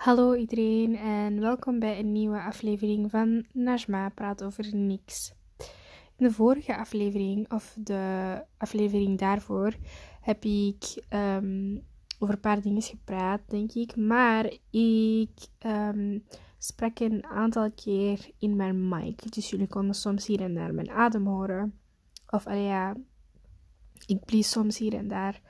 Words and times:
Hallo 0.00 0.34
iedereen 0.34 0.96
en 0.96 1.40
welkom 1.40 1.78
bij 1.78 1.98
een 1.98 2.12
nieuwe 2.12 2.42
aflevering 2.42 3.10
van 3.10 3.44
Najma 3.52 4.08
praat 4.08 4.42
over 4.44 4.76
niks. 4.76 5.32
In 6.16 6.26
de 6.26 6.30
vorige 6.30 6.76
aflevering, 6.76 7.52
of 7.52 7.76
de 7.78 8.44
aflevering 8.58 9.18
daarvoor, 9.18 9.74
heb 10.20 10.44
ik 10.44 11.04
ehm, 11.08 11.78
over 12.18 12.34
een 12.34 12.40
paar 12.40 12.60
dingen 12.60 12.82
gepraat, 12.82 13.40
denk 13.46 13.72
ik. 13.72 13.96
Maar 13.96 14.44
ik 14.70 15.38
um, 15.66 16.24
sprak 16.58 16.98
een 16.98 17.26
aantal 17.26 17.70
keer 17.72 18.30
in 18.38 18.56
mijn 18.56 18.88
mic. 18.88 19.32
Dus 19.32 19.50
jullie 19.50 19.68
konden 19.68 19.94
soms 19.94 20.26
hier 20.26 20.40
en 20.40 20.54
daar 20.54 20.74
mijn 20.74 20.90
adem 20.90 21.26
horen. 21.26 21.78
Of 22.30 22.44
ja, 22.44 22.96
ik 24.06 24.24
blies 24.24 24.50
soms 24.50 24.78
hier 24.78 24.94
en 24.94 25.08
daar 25.08 25.40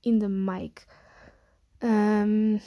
in 0.00 0.18
de 0.18 0.28
mic. 0.28 0.86
Um, 1.78 2.60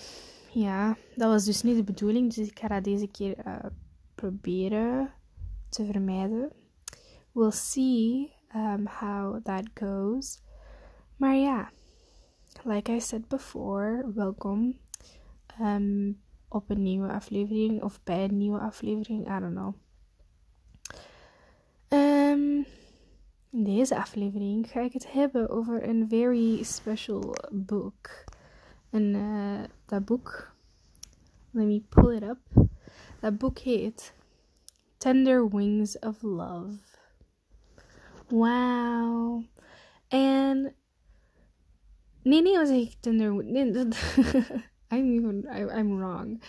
ja, 0.54 0.98
dat 1.16 1.30
was 1.30 1.46
dus 1.46 1.64
niet 1.64 1.76
de 1.76 1.84
bedoeling. 1.84 2.34
Dus 2.34 2.48
ik 2.48 2.60
ga 2.60 2.68
dat 2.68 2.84
deze 2.84 3.08
keer 3.08 3.48
uh, 3.48 3.56
proberen 4.16 5.14
te 5.70 5.86
vermijden. 5.86 6.52
We'll 7.32 7.52
see 7.52 8.34
um, 8.56 8.88
how 8.88 9.44
that 9.44 9.64
goes. 9.74 10.42
Maar 11.16 11.36
ja, 11.36 11.70
like 12.64 12.92
I 12.92 13.00
said 13.00 13.28
before, 13.28 14.12
welkom 14.14 14.78
um, 15.62 16.22
op 16.48 16.70
een 16.70 16.82
nieuwe 16.82 17.12
aflevering 17.12 17.84
of 17.84 18.04
bij 18.04 18.24
een 18.24 18.38
nieuwe 18.38 18.60
aflevering. 18.60 19.28
I 19.28 19.40
don't 19.40 19.56
know. 19.56 19.74
Um, 21.90 22.66
in 23.50 23.64
deze 23.64 23.98
aflevering 23.98 24.70
ga 24.70 24.80
ik 24.80 24.94
het 24.94 25.12
hebben 25.12 25.50
over 25.50 25.88
een 25.88 26.08
very 26.10 26.64
special 26.64 27.36
book. 27.52 28.24
En 28.92 29.16
uh, 29.16 29.64
dat 29.86 30.06
boek, 30.06 30.54
let 31.52 31.66
me 31.66 31.82
pull 31.90 32.16
it 32.16 32.24
up. 32.24 32.70
Dat 33.20 33.38
boek 33.38 33.58
heet 33.60 34.14
Tender 34.98 35.50
Wings 35.50 36.00
of 36.00 36.22
Love. 36.22 36.78
Wow. 38.28 39.44
and 40.08 40.74
nee, 42.24 42.58
was 42.58 42.70
ik 42.70 42.94
Tender 43.00 43.34
I'm 44.92 45.14
even 45.14 45.46
I, 45.50 45.80
I'm 45.80 45.98
wrong. 45.98 46.42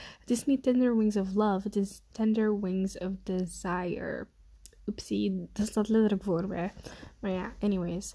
Niet 0.47 0.63
Tender 0.63 0.97
Wings 0.97 1.17
of 1.17 1.35
Love, 1.35 1.67
It 1.67 1.77
is 1.77 2.03
Tender 2.13 2.61
Wings 2.61 2.99
of 2.99 3.13
Desire. 3.23 4.27
Oepsie, 4.87 5.49
dat 5.53 5.67
staat 5.67 5.89
letterlijk 5.89 6.23
voor 6.23 6.49
mij. 6.49 6.73
Maar 7.21 7.31
ja, 7.31 7.53
anyways. 7.61 8.15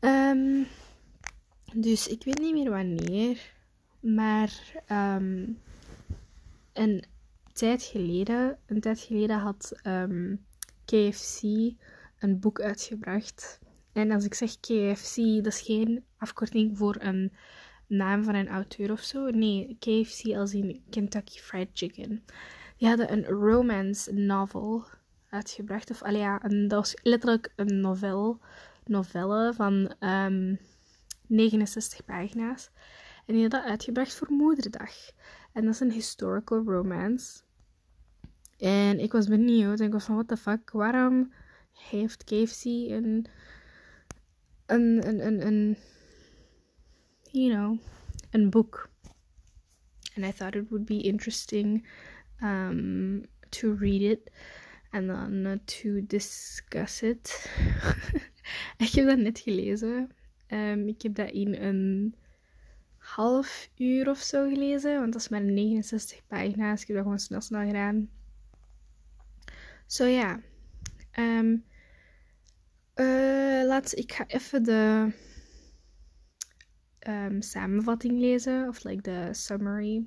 Um, 0.00 0.66
dus 1.74 2.08
ik 2.08 2.24
weet 2.24 2.38
niet 2.38 2.52
meer 2.52 2.70
wanneer. 2.70 3.52
Maar 4.00 4.82
um, 4.90 5.58
een 6.72 7.04
tijd 7.52 7.82
geleden, 7.82 8.58
een 8.66 8.80
tijd 8.80 9.00
geleden 9.00 9.38
had 9.38 9.72
ehm, 9.82 10.34
KFC 10.84 11.42
een 12.18 12.38
boek 12.40 12.60
uitgebracht. 12.60 13.60
En 13.92 14.10
als 14.10 14.24
ik 14.24 14.34
zeg 14.34 14.60
KFC, 14.60 15.16
dat 15.16 15.46
is 15.46 15.60
geen 15.60 16.04
afkorting 16.18 16.78
voor 16.78 16.96
een 16.98 17.32
naam 17.86 18.24
van 18.24 18.34
een 18.34 18.48
auteur 18.48 18.92
of 18.92 19.00
zo. 19.00 19.30
Nee, 19.30 19.76
KFC 19.78 20.34
als 20.34 20.54
in 20.54 20.82
Kentucky 20.90 21.38
Fried 21.38 21.68
Chicken. 21.72 22.24
Die 22.76 22.88
hadden 22.88 23.12
een 23.12 23.24
romance 23.24 24.12
novel 24.12 24.84
uitgebracht. 25.28 25.90
Of 25.90 26.02
allee, 26.02 26.20
ja, 26.20 26.44
een, 26.44 26.68
dat 26.68 26.78
was 26.78 26.96
letterlijk 27.02 27.52
een 27.56 27.80
novel, 27.80 28.38
novelle 28.84 29.52
van 29.54 29.94
ehm, 29.98 30.54
69 31.28 32.04
pagina's. 32.04 32.70
En 33.26 33.34
die 33.34 33.42
had 33.42 33.50
dat 33.50 33.64
uitgebracht 33.64 34.14
voor 34.14 34.30
Moederdag. 34.30 34.92
En 35.52 35.64
dat 35.64 35.74
is 35.74 35.80
een 35.80 35.92
historical 35.92 36.64
romance. 36.64 37.40
En 38.58 39.00
ik 39.00 39.12
was 39.12 39.28
benieuwd. 39.28 39.80
En 39.80 39.86
ik 39.86 39.92
was 39.92 40.04
van, 40.04 40.14
what 40.14 40.28
the 40.28 40.36
fuck? 40.36 40.70
Waarom 40.70 41.32
heeft 41.72 42.24
KFC 42.24 42.64
een... 42.64 43.26
Een, 44.66 45.08
een, 45.26 45.46
een. 45.46 45.76
You 47.30 47.50
know... 47.50 47.78
Een 48.30 48.50
boek. 48.50 48.88
And 50.16 50.26
I 50.26 50.32
thought 50.32 50.56
it 50.56 50.68
would 50.68 50.84
be 50.84 51.00
interesting 51.00 51.86
um, 52.42 53.24
to 53.50 53.74
read 53.74 54.02
it. 54.02 54.30
And 54.90 55.08
then 55.08 55.46
uh, 55.46 55.56
to 55.64 56.06
discuss 56.06 57.02
it. 57.02 57.50
ik 58.76 58.92
heb 58.92 59.06
dat 59.06 59.18
net 59.18 59.38
gelezen. 59.38 60.10
Um, 60.48 60.88
ik 60.88 61.02
heb 61.02 61.14
dat 61.14 61.30
in 61.30 61.54
een 61.54 62.14
half 62.96 63.70
uur 63.76 64.08
of 64.08 64.18
zo 64.18 64.48
gelezen. 64.48 64.98
Want 64.98 65.12
dat 65.12 65.20
is 65.20 65.28
maar 65.28 65.42
69 65.42 66.26
pagina's. 66.26 66.80
Ik 66.80 66.86
heb 66.86 66.96
dat 66.96 67.04
gewoon 67.04 67.18
snel 67.18 67.40
snel 67.40 67.66
gedaan. 67.66 68.10
Zo 69.86 70.04
ja. 70.04 70.40
Um, 71.18 71.64
uh, 72.94 73.66
laat, 73.66 73.96
ik 73.96 74.12
ga 74.12 74.26
even 74.26 74.62
de 74.62 75.12
um, 77.08 77.42
samenvatting 77.42 78.20
lezen. 78.20 78.68
Of 78.68 78.84
like 78.84 79.02
the 79.02 79.28
summary. 79.32 80.06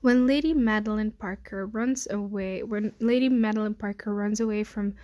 When 0.00 0.26
Lady 0.26 0.54
Madeline 0.54 1.10
Parker 1.10 1.68
runs 1.72 2.08
away, 2.08 2.62
when 2.62 2.94
Lady 2.98 3.28
Madeline 3.28 3.74
Parker 3.74 4.14
runs 4.14 4.40
away 4.40 4.64
from 4.64 4.94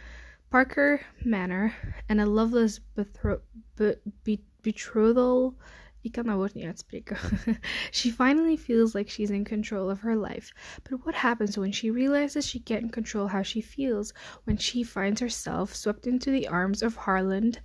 Parker 0.54 1.00
Manor 1.24 1.74
and 2.08 2.20
a 2.20 2.26
loveless 2.26 2.78
bethro- 2.78 3.42
be- 3.74 3.96
be- 4.22 4.44
betrothal 4.62 5.58
she 7.90 8.08
finally 8.08 8.56
feels 8.56 8.94
like 8.94 9.10
she's 9.10 9.32
in 9.32 9.44
control 9.44 9.90
of 9.90 9.98
her 9.98 10.14
life. 10.14 10.52
But 10.88 11.04
what 11.04 11.16
happens 11.16 11.58
when 11.58 11.72
she 11.72 11.90
realizes 11.90 12.46
she 12.46 12.60
can't 12.60 12.92
control 12.92 13.26
how 13.26 13.42
she 13.42 13.60
feels? 13.60 14.14
When 14.44 14.56
she 14.56 14.84
finds 14.84 15.20
herself 15.20 15.74
swept 15.74 16.06
into 16.06 16.30
the 16.30 16.46
arms 16.46 16.84
of 16.84 16.94
Harland, 16.94 17.58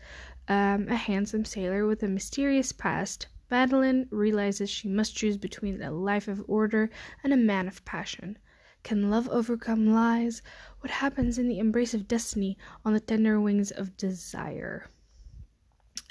um, 0.48 0.88
a 0.88 0.96
handsome 0.96 1.46
sailor 1.46 1.86
with 1.86 2.02
a 2.02 2.08
mysterious 2.08 2.72
past. 2.72 3.28
Madeline 3.52 4.08
realizes 4.10 4.68
she 4.68 4.90
must 4.90 5.16
choose 5.16 5.38
between 5.38 5.80
a 5.84 5.92
life 5.92 6.28
of 6.28 6.44
order 6.48 6.90
and 7.24 7.34
a 7.34 7.38
man 7.38 7.68
of 7.68 7.86
passion. 7.86 8.40
Can 8.82 9.10
love 9.10 9.30
overcome 9.30 9.94
lies? 9.94 10.42
What 10.80 10.92
happens 10.92 11.38
in 11.38 11.48
the 11.48 11.60
embrace 11.60 11.94
of 11.94 12.08
destiny 12.08 12.58
on 12.84 12.94
the 12.94 13.04
tender 13.04 13.42
wings 13.42 13.72
of 13.72 13.96
desire? 13.98 14.90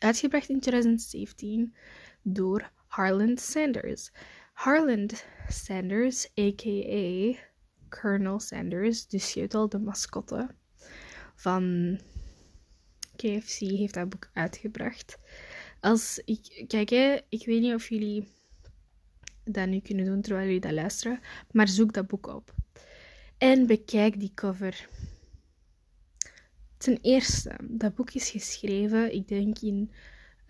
Uitgebracht 0.03 0.49
in 0.49 0.61
2017 0.61 1.75
door 2.23 2.71
Harland 2.89 3.41
Sanders. 3.41 4.11
Harland 4.53 5.25
Sanders, 5.49 6.27
a.k.a. 6.37 7.39
Colonel 7.89 8.41
Sanders, 8.41 9.07
weet 9.35 9.55
al 9.55 9.69
de 9.69 9.79
mascotte 9.79 10.49
van 11.35 11.99
KFC, 13.17 13.59
heeft 13.59 13.95
dat 13.95 14.09
boek 14.09 14.31
uitgebracht. 14.33 15.19
Als 15.81 16.23
ik, 16.25 16.65
kijk, 16.67 16.89
hè, 16.89 17.19
ik 17.29 17.47
weet 17.47 17.61
niet 17.61 17.75
of 17.75 17.89
jullie 17.89 18.29
dat 19.45 19.69
nu 19.69 19.81
kunnen 19.81 20.05
doen 20.05 20.21
terwijl 20.21 20.47
jullie 20.47 20.61
dat 20.61 20.73
luisteren, 20.73 21.21
maar 21.51 21.69
zoek 21.69 21.93
dat 21.93 22.07
boek 22.07 22.27
op. 22.27 22.55
En 23.39 23.67
bekijk 23.67 24.21
die 24.21 24.33
cover. 24.35 24.89
Ten 26.77 26.99
eerste, 27.03 27.57
dat 27.63 27.95
boek 27.95 28.11
is 28.11 28.31
geschreven, 28.31 29.15
ik 29.15 29.29
denk 29.29 29.59
in 29.59 29.91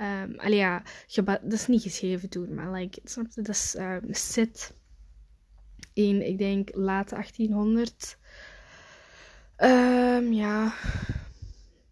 Um, 0.00 0.52
ja, 0.52 0.82
dat 1.14 1.52
is 1.52 1.66
niet 1.66 1.82
geschreven 1.82 2.28
toen, 2.28 2.54
maar 2.54 2.72
like, 2.72 3.00
snap 3.04 3.26
je, 3.26 3.42
dat 3.42 3.54
is 3.54 3.74
um, 3.78 4.14
set 4.14 4.74
in, 5.92 6.26
ik 6.26 6.38
denk, 6.38 6.68
late 6.74 7.14
1800. 7.14 8.18
Um, 9.56 9.68
ehm, 9.68 10.32
ja, 10.32 10.74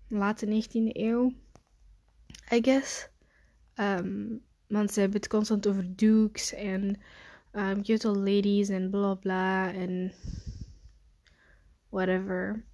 late 0.09 0.47
19e 0.47 0.93
eeuw, 0.93 1.33
I 2.53 2.63
guess. 2.63 3.09
Want 4.67 4.93
ze 4.93 5.01
hebben 5.01 5.21
het 5.21 5.29
constant 5.29 5.67
over 5.67 5.97
dukes 5.97 6.53
en 6.55 7.01
um, 7.53 7.83
ladies 8.03 8.69
en 8.69 8.91
bla 8.91 9.15
bla 9.15 9.73
en 9.73 10.13
whatever. 11.89 12.65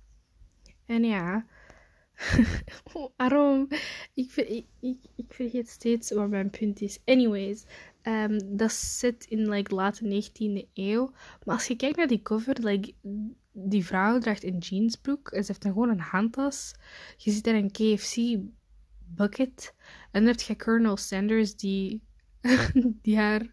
En 0.86 1.04
ja, 1.04 1.46
Waarom? 3.16 3.68
Ik, 4.14 4.32
ik, 4.36 4.66
ik, 4.80 4.98
ik, 5.16 5.32
vergeet 5.32 5.68
steeds 5.68 6.10
waar 6.10 6.28
mijn 6.28 6.50
punt 6.50 6.80
is. 6.80 6.98
Anyways, 7.04 7.64
um, 8.02 8.56
dat 8.56 8.72
zit 8.72 9.24
in 9.24 9.48
like 9.48 9.74
late 9.74 10.22
19e 10.22 10.68
eeuw. 10.74 11.10
Maar 11.44 11.54
als 11.54 11.66
je 11.66 11.76
kijkt 11.76 11.96
naar 11.96 12.06
die 12.06 12.22
cover, 12.22 12.56
like, 12.60 12.92
die 13.52 13.84
vrouw 13.84 14.18
draagt 14.18 14.44
een 14.44 14.58
jeansbroek 14.58 15.30
en 15.30 15.44
ze 15.44 15.50
heeft 15.50 15.62
dan 15.62 15.72
gewoon 15.72 15.88
een 15.88 16.00
handtas. 16.00 16.74
Je 17.16 17.30
ziet 17.30 17.44
daar 17.44 17.54
een 17.54 17.70
KFC 17.70 18.16
bucket. 18.98 19.74
En 20.10 20.24
dan 20.24 20.26
heb 20.32 20.40
je 20.40 20.56
Colonel 20.56 20.96
Sanders 20.96 21.56
die, 21.56 22.02
die 23.02 23.16
haar 23.16 23.50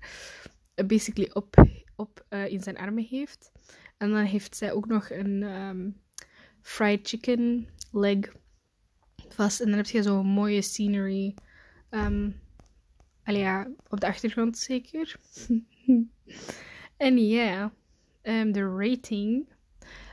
basically 0.86 1.30
op, 1.34 1.66
op 1.96 2.26
uh, 2.30 2.52
in 2.52 2.62
zijn 2.62 2.78
armen 2.78 3.04
heeft. 3.04 3.52
En 4.00 4.12
dan 4.12 4.24
heeft 4.24 4.56
zij 4.56 4.72
ook 4.72 4.88
nog 4.88 5.10
een 5.10 5.44
ehm, 5.44 5.90
fried 6.62 7.08
chicken 7.08 7.68
leg 7.92 8.18
vast. 9.30 9.60
En 9.60 9.68
dan 9.68 9.78
heb 9.78 9.86
je 9.86 10.04
zo'n 10.04 10.26
mooie 10.26 10.62
scenery. 10.62 11.36
Um, 11.90 12.36
ja, 13.24 13.68
op 13.88 14.00
de 14.00 14.08
achtergrond 14.08 14.58
zeker. 14.58 15.16
en 16.98 17.28
ja, 17.28 17.74
ehm, 18.22 18.52
de 18.52 18.76
rating 18.76 19.48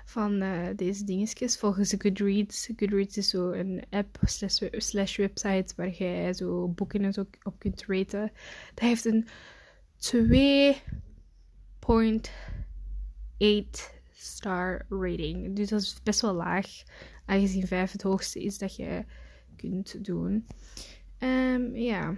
van 0.05 0.41
eh, 0.41 0.69
deze 0.77 1.05
dingetjes 1.05 1.57
volgens 1.57 1.95
Goodreads. 1.99 2.71
Goodreads 2.77 3.17
is 3.17 3.29
zo 3.29 3.51
een 3.51 3.85
app 3.91 4.19
slash, 4.71 5.17
website 5.17 5.73
waar 5.77 5.91
jij 5.91 6.33
zo 6.33 6.69
boeken 6.69 7.05
en 7.05 7.13
zo 7.13 7.27
op 7.43 7.59
kunt 7.59 7.85
raten. 7.87 8.33
Dat 8.75 8.85
heeft 8.85 9.05
een 9.05 9.27
2.2. 9.99 10.81
8-star 13.45 14.87
rating. 14.89 15.57
Dus 15.57 15.69
dat 15.69 15.81
is 15.81 16.03
best 16.03 16.21
wel 16.21 16.35
laag, 16.35 16.67
aangezien 17.27 17.67
5 17.67 17.93
het 17.93 18.03
hoogste 18.03 18.43
is 18.43 18.59
dat 18.59 18.77
je 18.77 19.05
kunt 19.57 20.05
doen. 20.05 20.47
Ehm, 21.19 21.75
ja. 21.75 22.15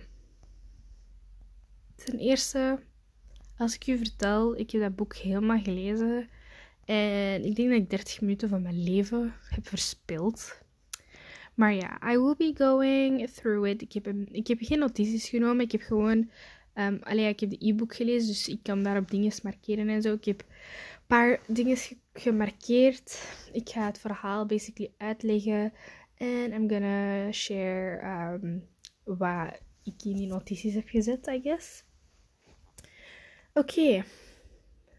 Ten 1.94 2.18
eerste, 2.18 2.78
als 3.56 3.74
ik 3.74 3.86
u 3.86 3.98
vertel, 3.98 4.58
ik 4.58 4.70
heb 4.70 4.80
dat 4.80 4.96
boek 4.96 5.16
helemaal 5.16 5.60
gelezen. 5.60 6.28
En 6.84 7.44
ik 7.44 7.56
denk 7.56 7.70
dat 7.70 7.78
ik 7.78 7.90
30 7.90 8.20
minuten 8.20 8.48
van 8.48 8.62
mijn 8.62 8.82
leven 8.82 9.34
heb 9.48 9.68
verspild. 9.68 10.60
Maar 11.54 11.74
ja, 11.74 12.12
I 12.12 12.18
will 12.18 12.34
be 12.36 12.52
going 12.56 13.30
through 13.30 13.68
it. 13.68 13.82
Ik 13.82 13.92
heb, 13.92 14.06
ik 14.30 14.46
heb 14.46 14.58
geen 14.60 14.78
notities 14.78 15.28
genomen. 15.28 15.64
Ik 15.64 15.72
heb 15.72 15.80
gewoon. 15.80 16.30
Um, 16.74 16.98
allee, 17.02 17.28
ik 17.28 17.40
heb 17.40 17.50
de 17.50 17.66
e-book 17.66 17.94
gelezen, 17.94 18.28
dus 18.28 18.48
ik 18.48 18.62
kan 18.62 18.82
daarop 18.82 19.10
dingen 19.10 19.32
markeren 19.42 19.88
en 19.88 20.02
zo. 20.02 20.12
Ik 20.12 20.24
heb 20.24 20.44
paar 21.08 21.40
dingen 21.46 21.76
gemarkeerd. 22.12 23.22
Ik 23.52 23.68
ga 23.68 23.86
het 23.86 23.98
verhaal 23.98 24.46
basically 24.46 24.92
uitleggen. 24.96 25.72
En 26.14 26.52
I'm 26.52 26.68
gonna 26.68 27.32
share 27.32 28.02
um, 28.42 28.68
wat 29.04 29.60
ik 29.82 30.02
in 30.04 30.16
die 30.16 30.26
notities 30.26 30.74
heb 30.74 30.88
gezet, 30.88 31.26
I 31.26 31.40
guess. 31.42 31.84
Oké, 33.52 34.04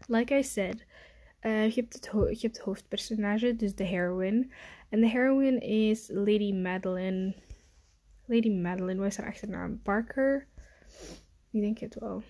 like 0.06 0.34
I 0.38 0.42
said, 0.42 0.84
uh, 1.40 1.70
je, 1.70 1.80
hebt 1.80 1.94
het 1.94 2.42
het 2.42 2.58
hoofdpersonage, 2.58 3.56
dus 3.56 3.74
de 3.74 3.84
heroine. 3.84 4.48
En 4.88 5.00
de 5.00 5.08
heroine 5.08 5.58
is 5.58 6.08
Lady 6.08 6.52
Madeline. 6.52 7.34
Lady 8.26 8.50
Madeline, 8.50 9.00
wat 9.00 9.10
is 9.10 9.16
haar 9.16 9.28
achternaam? 9.28 9.82
Parker? 9.82 10.48
Ik 11.50 11.60
denk 11.60 11.78
het 11.78 11.94
wel. 11.94 12.22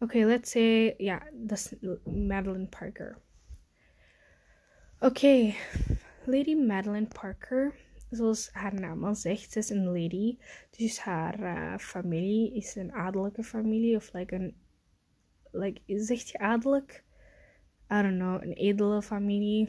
Okay, 0.00 0.24
let's 0.24 0.50
say, 0.50 0.96
dat 1.32 1.58
is 1.58 1.74
Madeline 2.04 2.68
Parker. 2.68 3.18
Okay. 5.00 5.56
Lady 6.26 6.54
Madeline 6.54 7.06
Parker, 7.06 7.74
zoals 8.10 8.48
haar 8.52 8.74
naam 8.74 9.04
al 9.04 9.14
zegt, 9.14 9.52
ze 9.52 9.58
is 9.58 9.70
een 9.70 9.86
lady. 9.86 10.38
Dus 10.70 10.98
haar 10.98 11.40
uh, 11.40 11.78
familie 11.78 12.54
is 12.54 12.74
een 12.74 12.92
adellijke 12.92 13.42
familie, 13.42 13.96
of 13.96 14.12
like 14.12 14.34
een 14.34 14.54
like, 15.52 15.80
zegt 15.86 16.28
je 16.28 16.38
adellijk? 16.38 17.04
I 17.92 18.02
don't 18.02 18.18
know, 18.18 18.42
een 18.42 18.52
edele 18.52 19.02
familie. 19.02 19.68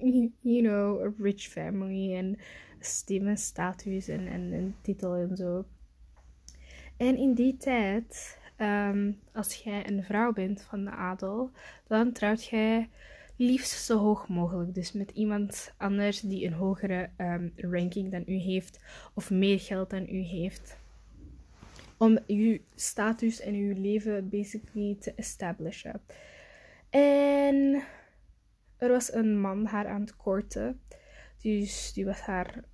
you 0.40 0.62
know, 0.62 1.00
a 1.00 1.12
rich 1.18 1.48
family 1.48 2.14
en 2.14 2.38
stem 2.80 3.36
status 3.36 4.08
en, 4.08 4.26
en, 4.26 4.52
en 4.52 4.76
titel 4.82 5.14
en 5.14 5.36
zo. 5.36 5.64
En 6.96 7.16
in 7.16 7.34
die 7.34 7.56
tijd, 7.56 8.38
um, 8.62 9.18
als 9.32 9.54
jij 9.54 9.88
een 9.88 10.04
vrouw 10.04 10.32
bent 10.32 10.62
van 10.62 10.84
de 10.84 10.90
adel, 10.90 11.50
dan 11.86 12.12
trouwt 12.12 12.44
jij 12.44 12.88
liefst 13.36 13.84
zo 13.84 13.98
hoog 13.98 14.28
mogelijk. 14.28 14.74
Dus 14.74 14.92
met 14.92 15.10
iemand 15.10 15.74
anders 15.76 16.20
die 16.20 16.46
een 16.46 16.52
hogere 16.52 17.10
um, 17.18 17.52
ranking 17.56 18.10
dan 18.10 18.22
u 18.26 18.34
heeft 18.34 18.80
of 19.14 19.30
meer 19.30 19.60
geld 19.60 19.90
dan 19.90 20.06
u 20.08 20.18
heeft 20.18 20.78
om 22.00 22.18
je 22.26 22.60
status 22.74 23.40
en 23.40 23.54
je 23.54 23.74
leven 23.74 24.28
basically 24.28 24.96
te 25.00 25.12
establishen. 25.14 26.00
En 26.90 27.82
er 28.76 28.88
was 28.88 29.12
een 29.12 29.40
man 29.40 29.66
haar 29.66 29.88
aan 29.88 30.00
het 30.00 30.16
korten. 30.16 30.80
Dus 31.42 31.92
die 31.92 32.04
was 32.04 32.20
haar, 32.20 32.64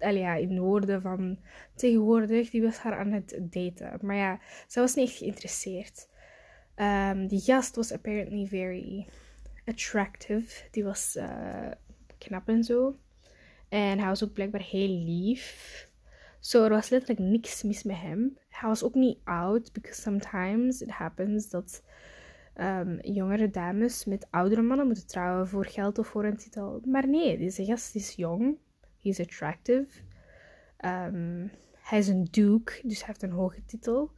in 0.00 0.58
woorden 0.58 1.02
van 1.02 1.38
tegenwoordig, 1.74 2.50
die 2.50 2.62
was 2.62 2.76
haar 2.76 2.98
aan 2.98 3.12
het 3.12 3.38
daten. 3.40 3.98
Maar 4.02 4.16
ja, 4.16 4.40
ze 4.66 4.80
was 4.80 4.94
niet 4.94 5.10
geïnteresseerd. 5.10 6.08
Um, 6.76 7.26
die 7.26 7.40
gast 7.40 7.76
was 7.76 7.92
apparently 7.92 8.46
very 8.46 9.06
attractive. 9.64 10.68
Die 10.70 10.84
was 10.84 11.16
uh, 11.16 11.70
knap 12.18 12.48
en 12.48 12.64
zo. 12.64 12.98
En 13.68 13.98
hij 13.98 14.08
was 14.08 14.24
ook 14.24 14.32
blijkbaar 14.32 14.62
heel 14.62 14.88
lief. 14.88 15.88
Zo, 16.38 16.64
er 16.64 16.70
was 16.70 16.88
letterlijk 16.88 17.20
niks 17.30 17.62
mis 17.62 17.82
met 17.82 17.96
hem. 17.96 18.38
Hij 18.48 18.68
was 18.68 18.82
ook 18.82 18.94
niet 18.94 19.18
oud, 19.24 19.72
because 19.72 20.00
sometimes 20.00 20.80
it 20.80 20.90
happens 20.90 21.48
dat 21.48 21.82
um, 22.56 22.98
jongere 23.00 23.50
dames 23.50 24.04
met 24.04 24.26
oudere 24.30 24.62
mannen 24.62 24.86
moeten 24.86 25.06
trouwen 25.06 25.48
voor 25.48 25.66
geld 25.66 25.98
of 25.98 26.06
voor 26.06 26.24
een 26.24 26.36
titel. 26.36 26.80
Maar 26.84 27.08
nee, 27.08 27.38
deze 27.38 27.64
gast 27.64 27.94
is 27.94 28.14
jong. 28.14 28.56
He 29.02 29.08
is 29.08 29.20
attractive. 29.20 29.86
Um, 30.84 31.50
hij 31.78 31.98
is 31.98 32.08
een 32.08 32.24
duke, 32.30 32.80
dus 32.82 32.98
hij 32.98 33.06
heeft 33.06 33.22
een 33.22 33.30
hoge 33.30 33.64
titel. 33.64 34.10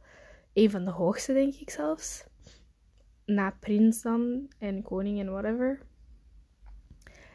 Een 0.53 0.69
van 0.69 0.85
de 0.85 0.91
hoogste, 0.91 1.33
denk 1.33 1.53
ik 1.53 1.69
zelfs. 1.69 2.23
Na 3.25 3.51
prins 3.59 4.01
dan 4.01 4.51
en 4.59 4.81
koning 4.81 5.19
en 5.19 5.31
whatever. 5.31 5.81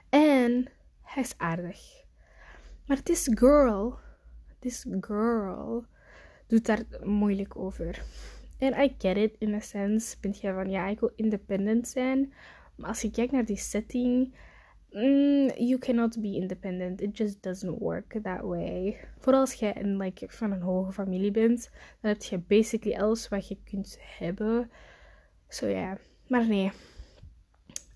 En 0.08 0.70
hij 1.02 1.22
is 1.22 1.34
aardig. 1.38 2.04
Maar 2.86 3.00
is 3.04 3.28
girl 3.34 3.98
this 4.58 4.86
girl 5.00 5.86
doet 6.46 6.66
daar 6.66 6.84
moeilijk 7.02 7.56
over. 7.56 8.02
En 8.58 8.82
I 8.82 8.94
get 8.98 9.16
it, 9.16 9.34
in 9.38 9.54
a 9.54 9.60
sense 9.60 10.16
ben 10.20 10.34
je 10.40 10.52
van, 10.52 10.70
ja, 10.70 10.86
ik 10.86 11.00
wil 11.00 11.12
independent 11.16 11.88
zijn. 11.88 12.32
Maar 12.76 12.88
als 12.88 13.00
je 13.00 13.10
kijkt 13.10 13.32
naar 13.32 13.44
die 13.44 13.56
setting, 13.56 14.34
mm, 14.98 15.50
you 15.56 15.78
cannot 15.78 16.20
be 16.20 16.34
independent. 16.34 17.00
It 17.00 17.16
just 17.16 17.42
doesn't 17.42 17.78
work 17.78 18.22
that 18.22 18.42
way. 18.42 18.96
Vooral 19.18 19.40
als 19.40 19.54
jij 19.54 19.82
like, 19.82 20.26
van 20.28 20.52
een 20.52 20.62
hoge 20.62 20.92
familie 20.92 21.30
bent, 21.30 21.70
dan 22.00 22.10
heb 22.10 22.22
je 22.22 22.38
basically 22.38 22.98
alles 22.98 23.28
wat 23.28 23.48
je 23.48 23.56
kunt 23.64 23.98
hebben. 24.00 24.70
Zo 25.48 25.66
ja, 25.66 25.98
maar 26.26 26.46
nee. 26.46 26.70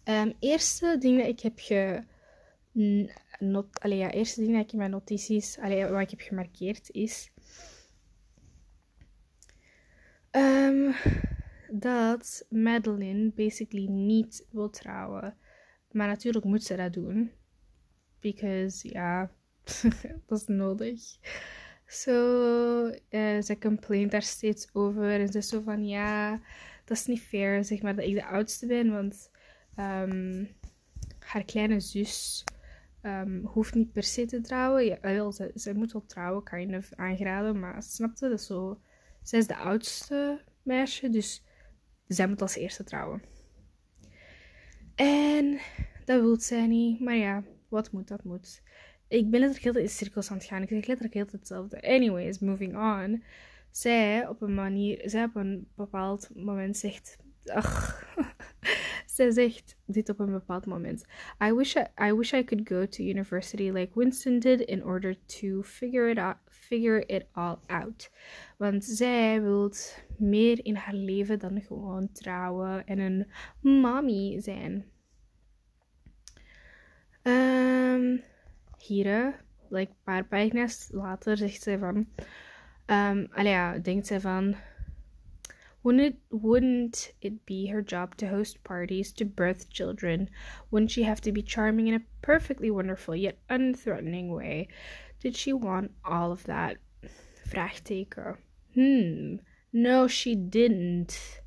Um, 0.04 0.32
eerste 0.38 0.96
ding 0.98 1.18
dat 1.18 1.28
ik 1.28 1.40
heb 1.40 1.52
ge 1.56 2.02
not, 3.38 3.80
allee, 3.80 3.98
ja, 3.98 4.10
eerste 4.10 4.40
ding 4.40 4.52
dat 4.52 4.64
ik 4.64 4.72
in 4.72 4.78
mijn 4.78 4.90
notities, 4.90 5.58
allee, 5.58 5.86
wat 5.86 6.00
ik 6.00 6.10
heb 6.10 6.20
gemarkeerd, 6.20 6.90
is 6.90 7.30
um, 10.30 10.94
dat 11.70 12.46
Madeline 12.48 13.32
basically 13.34 13.86
niet 13.86 14.46
wil 14.50 14.70
trouwen. 14.70 15.36
Maar 15.92 16.06
natuurlijk 16.06 16.44
moet 16.44 16.64
ze 16.64 16.76
dat 16.76 16.92
doen. 16.92 17.30
Because, 18.20 18.88
ja, 18.88 19.30
dat 20.26 20.40
is 20.40 20.46
nodig. 20.46 21.00
Zo, 21.86 22.10
so, 22.10 22.86
uh, 23.10 23.42
ze 23.42 23.58
complaint 23.58 24.10
daar 24.10 24.22
steeds 24.22 24.68
over. 24.72 25.20
En 25.20 25.28
ze 25.28 25.38
is 25.38 25.48
zo 25.48 25.60
van, 25.60 25.86
ja, 25.86 26.40
dat 26.84 26.96
is 26.96 27.06
niet 27.06 27.20
fair, 27.20 27.64
zeg 27.64 27.82
maar, 27.82 27.96
dat 27.96 28.04
ik 28.04 28.14
de 28.14 28.26
oudste 28.26 28.66
ben. 28.66 28.92
Want 28.92 29.30
um, 29.78 30.48
haar 31.18 31.44
kleine 31.44 31.80
zus 31.80 32.44
um, 33.02 33.44
hoeft 33.44 33.74
niet 33.74 33.92
per 33.92 34.02
se 34.02 34.26
te 34.26 34.40
trouwen. 34.40 34.84
Ja, 34.84 34.98
wel, 35.00 35.32
ze, 35.32 35.50
ze 35.54 35.74
moet 35.74 35.92
wel 35.92 36.06
trouwen, 36.06 36.44
kind 36.44 36.74
of 36.74 36.92
aangeraden. 36.94 37.60
Maar 37.60 37.82
snapte, 37.82 38.28
dat 38.28 38.38
is 38.38 38.46
zo... 38.46 38.80
Zij 39.22 39.38
is 39.38 39.46
de 39.46 39.56
oudste 39.56 40.40
meisje, 40.62 41.08
dus 41.08 41.44
zij 42.06 42.26
moet 42.28 42.42
als 42.42 42.56
eerste 42.56 42.84
trouwen. 42.84 43.22
En 44.94 45.58
dat 46.04 46.20
wil 46.20 46.40
zij 46.40 46.66
niet. 46.66 47.00
Maar 47.00 47.16
ja, 47.16 47.42
wat 47.68 47.92
moet, 47.92 48.08
dat 48.08 48.24
moet. 48.24 48.62
Ik 49.08 49.30
ben 49.30 49.40
letterlijk 49.40 49.74
heel 49.74 49.82
in 49.82 49.88
cirkels 49.88 50.30
aan 50.30 50.36
het 50.36 50.46
gaan. 50.46 50.62
Ik 50.62 50.68
zeg 50.68 50.86
letterlijk 50.86 51.14
heel 51.14 51.26
hetzelfde. 51.30 51.82
Anyways, 51.82 52.38
moving 52.38 52.76
on. 52.76 53.22
Zij 53.70 54.28
op 54.28 54.42
een 54.42 54.54
manier, 54.54 55.02
zij 55.04 55.24
op 55.24 55.36
een 55.36 55.68
bepaald 55.74 56.30
moment 56.34 56.76
zegt... 56.76 57.16
Ach, 57.44 58.06
Zij 59.12 59.30
zegt 59.30 59.76
dit 59.86 60.08
op 60.08 60.18
een 60.18 60.32
bepaald 60.32 60.66
moment. 60.66 61.04
I 61.44 61.52
wish 61.52 61.76
I, 61.76 62.12
wish 62.12 62.32
I 62.32 62.44
could 62.44 62.68
go 62.68 62.86
to 62.86 63.02
university 63.02 63.70
like 63.70 63.90
Winston 63.94 64.38
did 64.38 64.60
in 64.60 64.84
order 64.84 65.16
to 65.26 65.62
figure 65.62 66.10
it 66.10 66.18
out, 66.18 66.36
figure 66.48 67.06
it 67.06 67.26
all 67.32 67.58
out. 67.66 68.10
Want 68.56 68.84
zij 68.84 69.42
wil 69.42 69.72
meer 70.18 70.64
in 70.64 70.74
haar 70.74 70.94
leven 70.94 71.38
dan 71.38 71.60
gewoon 71.60 72.12
trouwen 72.12 72.86
en 72.86 72.98
een 72.98 73.26
mommy 73.60 74.40
zijn. 74.40 74.84
Um, 77.22 78.22
hier, 78.78 79.44
like 79.68 79.90
een 79.90 80.02
paar 80.04 80.24
pagina's 80.24 80.88
later, 80.90 81.36
zegt 81.36 81.62
zij 81.62 81.78
van. 81.78 82.06
Um, 82.86 83.28
ja, 83.34 83.78
denkt 83.78 84.06
zij 84.06 84.20
van. 84.20 84.56
Wouldn't 85.82 86.04
it, 86.04 86.16
wouldn't 86.30 87.12
it 87.20 87.44
be 87.44 87.66
her 87.66 87.82
job 87.82 88.16
to 88.16 88.28
host 88.28 88.62
parties 88.62 89.12
to 89.14 89.24
birth 89.24 89.68
children? 89.68 90.28
Wouldn't 90.70 90.90
she 90.92 91.02
have 91.02 91.20
to 91.22 91.32
be 91.32 91.42
charming 91.42 91.88
in 91.88 91.94
a 91.94 92.02
perfectly 92.22 92.70
wonderful 92.70 93.16
yet 93.16 93.38
unthreatening 93.48 94.28
way? 94.34 94.68
Did 95.20 95.36
she 95.36 95.52
want 95.52 95.90
all 96.04 96.30
of 96.32 96.44
that? 96.44 96.76
Vraagteken. 97.48 98.36
Hmm, 98.74 99.36
No, 99.72 100.06
she 100.06 100.34
didn't. 100.36 101.40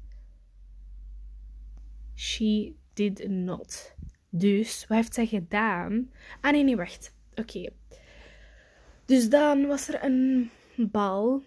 She 2.16 2.76
did 2.96 3.30
not. 3.30 3.94
Dus, 4.32 4.86
wat 4.88 4.98
heeft 4.98 5.14
zij 5.14 5.26
gedaan? 5.26 6.12
Ah 6.42 6.52
nee, 6.52 6.64
nee, 6.64 6.76
wacht. 6.76 7.14
Oké. 7.36 7.70
Dus 9.06 9.30
dan 9.30 9.68
was 9.68 9.88
er 9.90 10.04
een 10.04 10.50
bal. 10.76 11.44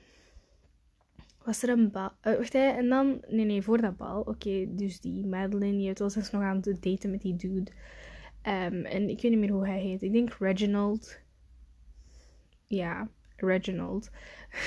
Was 1.48 1.62
er 1.62 1.68
een 1.68 1.90
bal. 1.90 2.10
Uh, 2.22 2.36
wacht, 2.36 2.52
hè. 2.52 2.68
En 2.68 2.88
dan. 2.88 3.24
Nee, 3.28 3.44
nee, 3.44 3.62
voor 3.62 3.80
dat 3.80 3.96
bal. 3.96 4.20
Oké, 4.20 4.66
dus 4.68 5.00
die 5.00 5.26
Madeline, 5.26 5.82
je 5.82 5.92
was 5.94 6.14
dus 6.14 6.30
nog 6.30 6.42
aan 6.42 6.60
het 6.60 6.82
daten 6.82 7.10
met 7.10 7.22
die 7.22 7.36
dude. 7.36 7.70
Um, 8.42 8.84
en 8.84 9.08
ik 9.08 9.20
weet 9.20 9.30
niet 9.30 9.40
meer 9.40 9.50
hoe 9.50 9.66
hij 9.66 9.80
heet. 9.80 10.02
Ik 10.02 10.12
denk 10.12 10.36
Reginald. 10.38 11.20
Ja, 12.66 13.08
Reginald. 13.36 14.10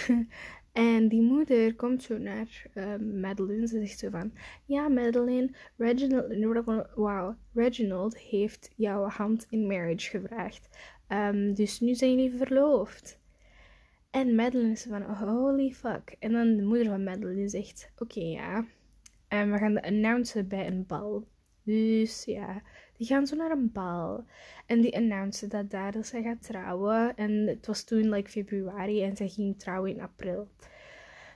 en 0.71 1.07
die 1.07 1.21
moeder 1.21 1.75
komt 1.75 2.03
zo 2.03 2.17
naar 2.17 2.65
uh, 2.73 2.95
Madeline. 3.21 3.67
Ze 3.67 3.77
zegt 3.79 3.99
zo 3.99 4.09
van... 4.09 4.33
Ja, 4.65 4.87
Madeline, 4.87 5.51
Reginald... 5.77 6.89
Wow, 6.95 7.35
Reginald 7.53 8.17
heeft 8.17 8.71
jouw 8.75 9.07
hand 9.07 9.45
in 9.49 9.67
marriage 9.67 10.09
gevraagd. 10.09 10.69
Um, 11.07 11.53
dus 11.53 11.79
nu 11.79 11.95
zijn 11.95 12.11
jullie 12.11 12.37
verloofd. 12.37 13.20
En 14.11 14.35
Madeline 14.35 14.71
is 14.71 14.83
van, 14.83 15.01
holy 15.01 15.71
fuck. 15.71 16.15
En 16.19 16.31
dan 16.31 16.55
de 16.55 16.63
moeder 16.63 16.85
van 16.85 17.03
Madeline 17.03 17.47
zegt, 17.47 17.91
oké 17.97 18.19
ja. 18.19 18.65
En 19.27 19.51
we 19.51 19.57
gaan 19.57 19.73
de 19.73 19.83
announcen 19.83 20.47
bij 20.47 20.67
een 20.67 20.85
bal. 20.85 21.27
Dus 21.63 22.25
ja, 22.25 22.61
die 22.97 23.07
gaan 23.07 23.27
zo 23.27 23.35
naar 23.35 23.51
een 23.51 23.71
bal. 23.71 24.25
En 24.65 24.81
die 24.81 24.95
announcen 24.95 25.49
dat 25.49 25.69
daar 25.69 25.91
dat 25.91 26.05
zij 26.05 26.21
gaat 26.21 26.43
trouwen. 26.43 27.15
En 27.15 27.31
het 27.31 27.67
was 27.67 27.83
toen 27.83 28.09
like 28.09 28.29
februari 28.29 29.03
en 29.03 29.15
zij 29.15 29.27
ging 29.27 29.59
trouwen 29.59 29.91
in 29.91 30.01
april. 30.01 30.47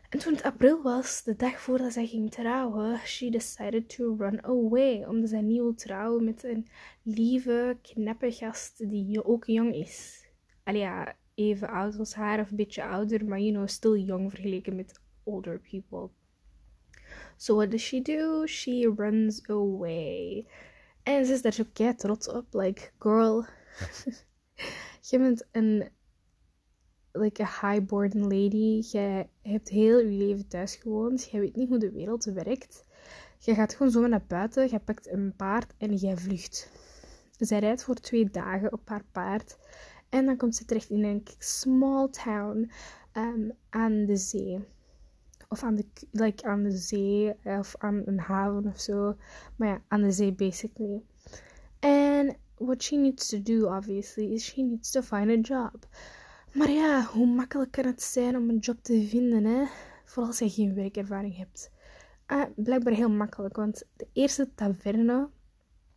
En 0.09 0.19
toen 0.19 0.33
het 0.33 0.43
april 0.43 0.81
was, 0.81 1.23
de 1.23 1.35
dag 1.35 1.59
voordat 1.59 1.93
zij 1.93 2.07
ging 2.07 2.31
trouwen, 2.31 2.99
she 2.99 3.29
decided 3.29 3.89
to 3.89 4.15
run 4.17 4.43
away. 4.43 5.05
Omdat 5.05 5.29
zij 5.29 5.41
niet 5.41 5.59
wil 5.59 5.75
trouwen 5.75 6.23
met 6.23 6.43
een 6.43 6.67
lieve, 7.01 7.77
knappe 7.81 8.31
gast 8.31 8.89
die 8.89 9.25
ook 9.25 9.45
jong 9.45 9.75
is. 9.75 10.25
Allee 10.63 10.81
ja, 10.81 11.15
even 11.35 11.69
oud 11.69 11.99
als 11.99 12.13
haar 12.13 12.39
of 12.39 12.49
een 12.49 12.55
beetje 12.55 12.83
ouder, 12.83 13.25
maar 13.25 13.39
you 13.39 13.53
know, 13.53 13.67
still 13.67 13.97
young 13.97 14.29
vergeleken 14.29 14.75
met 14.75 14.99
older 15.23 15.59
people. 15.59 16.09
So 17.37 17.55
what 17.55 17.71
does 17.71 17.81
she 17.81 18.01
do? 18.01 18.45
She 18.45 18.93
runs 18.95 19.47
away. 19.47 20.47
En 21.03 21.25
ze 21.25 21.33
is 21.33 21.41
daar 21.41 21.53
zo 21.53 21.63
kei 21.73 21.95
trots 21.95 22.29
op. 22.29 22.45
Like, 22.53 22.89
girl, 22.99 23.45
je 25.09 25.17
bent 25.17 25.47
een 25.51 25.89
like 27.11 27.43
a 27.43 27.49
highborn 27.61 28.21
lady. 28.21 28.81
Jij 28.91 29.29
hebt 29.41 29.69
heel 29.69 29.99
je 29.99 30.17
leven 30.17 30.47
thuis 30.47 30.75
gewoond. 30.75 31.29
Jij 31.31 31.39
weet 31.39 31.55
niet 31.55 31.69
hoe 31.69 31.77
de 31.77 31.91
wereld 31.91 32.23
werkt. 32.23 32.85
Je 33.39 33.53
gaat 33.53 33.75
gewoon 33.75 33.91
zo 33.91 34.07
naar 34.07 34.25
buiten. 34.27 34.69
Je 34.69 34.79
pakt 34.79 35.07
een 35.07 35.33
paard 35.35 35.73
en 35.77 35.95
jij 35.95 36.17
vlucht. 36.17 36.71
Zij 37.37 37.59
rijdt 37.59 37.83
voor 37.83 37.95
twee 37.95 38.29
dagen 38.29 38.73
op 38.73 38.89
haar 38.89 39.05
paard. 39.11 39.57
En 40.09 40.25
dan 40.25 40.37
komt 40.37 40.55
ze 40.55 40.65
terecht 40.65 40.89
in 40.89 41.03
een 41.03 41.23
small 41.37 42.09
town 42.09 42.71
um, 43.13 43.51
aan 43.69 44.05
de 44.05 44.17
zee. 44.17 44.59
Of 45.49 45.63
aan 45.63 45.75
de, 45.75 45.85
like 46.11 46.45
aan 46.45 46.63
de 46.63 46.77
zee 46.77 47.33
of 47.43 47.75
aan 47.77 48.01
een 48.05 48.19
haven 48.19 48.65
of 48.65 48.79
zo. 48.79 49.15
Maar 49.55 49.67
ja, 49.67 49.81
aan 49.87 50.01
de 50.01 50.11
zee 50.11 50.31
basically. 50.33 51.01
And 51.79 52.35
what 52.57 52.83
she 52.83 52.95
needs 52.95 53.27
to 53.29 53.41
do 53.41 53.75
obviously 53.75 54.33
is 54.33 54.45
she 54.45 54.61
needs 54.61 54.91
to 54.91 55.01
find 55.01 55.29
a 55.29 55.55
job. 55.55 55.87
Maar 56.53 56.69
ja, 56.69 57.03
hoe 57.03 57.27
makkelijk 57.27 57.71
kan 57.71 57.85
het 57.85 58.01
zijn 58.01 58.37
om 58.37 58.49
een 58.49 58.57
job 58.57 58.77
te 58.81 59.07
vinden, 59.07 59.45
hè? 59.45 59.65
Vooral 60.05 60.27
als 60.27 60.39
je 60.39 60.49
geen 60.49 60.73
werkervaring 60.73 61.37
hebt. 61.37 61.71
Uh, 62.27 62.43
blijkbaar 62.55 62.93
heel 62.93 63.09
makkelijk, 63.09 63.55
want 63.55 63.83
de 63.95 64.07
eerste 64.13 64.53
taverne, 64.55 65.29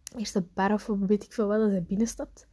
de 0.02 0.18
eerste 0.18 0.46
bar 0.54 0.72
of 0.72 0.86
weet 0.86 1.24
ik 1.24 1.32
veel 1.32 1.46
wat, 1.46 1.58
dat 1.58 1.70
hij 1.70 1.82
binnenstapt, 1.82 2.46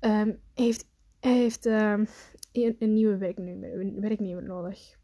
um, 0.00 0.40
heeft, 0.54 0.86
hij 1.20 1.32
heeft 1.32 1.66
um, 1.66 2.06
een, 2.52 2.76
een, 2.78 2.92
nieuwe 2.92 3.16
werknemer, 3.16 3.80
een 3.80 4.00
werknemer 4.00 4.42
nodig. 4.42 4.96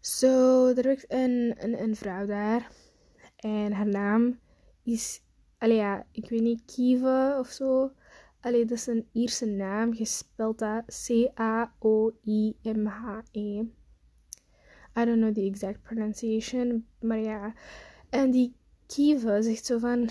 Zo, 0.00 0.26
so, 0.26 0.66
er 0.66 0.82
werkt 0.82 1.12
een, 1.12 1.54
een, 1.58 1.82
een 1.82 1.96
vrouw 1.96 2.26
daar. 2.26 2.70
En 3.36 3.72
haar 3.72 3.86
naam 3.86 4.38
is, 4.82 5.22
allee 5.58 5.76
ja, 5.76 6.06
ik 6.12 6.28
weet 6.28 6.42
niet, 6.42 6.64
Kiva 6.64 7.38
of 7.38 7.48
zo. 7.48 7.92
Allee, 8.40 8.64
dat 8.64 8.78
is 8.78 8.86
een 8.86 9.08
Ierse 9.12 9.46
naam. 9.46 9.94
Je 9.94 10.04
spelt 10.04 10.58
dat 10.58 10.84
C-A-O-I-M-H-E. 11.06 11.68
I 14.96 15.04
don't 15.04 15.20
know 15.20 15.34
the 15.34 15.42
exact 15.42 15.82
pronunciation. 15.82 16.86
Maar 17.00 17.18
ja. 17.18 17.54
En 18.10 18.30
die 18.30 18.54
Kiva 18.86 19.40
zegt 19.40 19.66
zo 19.66 19.78
van... 19.78 20.08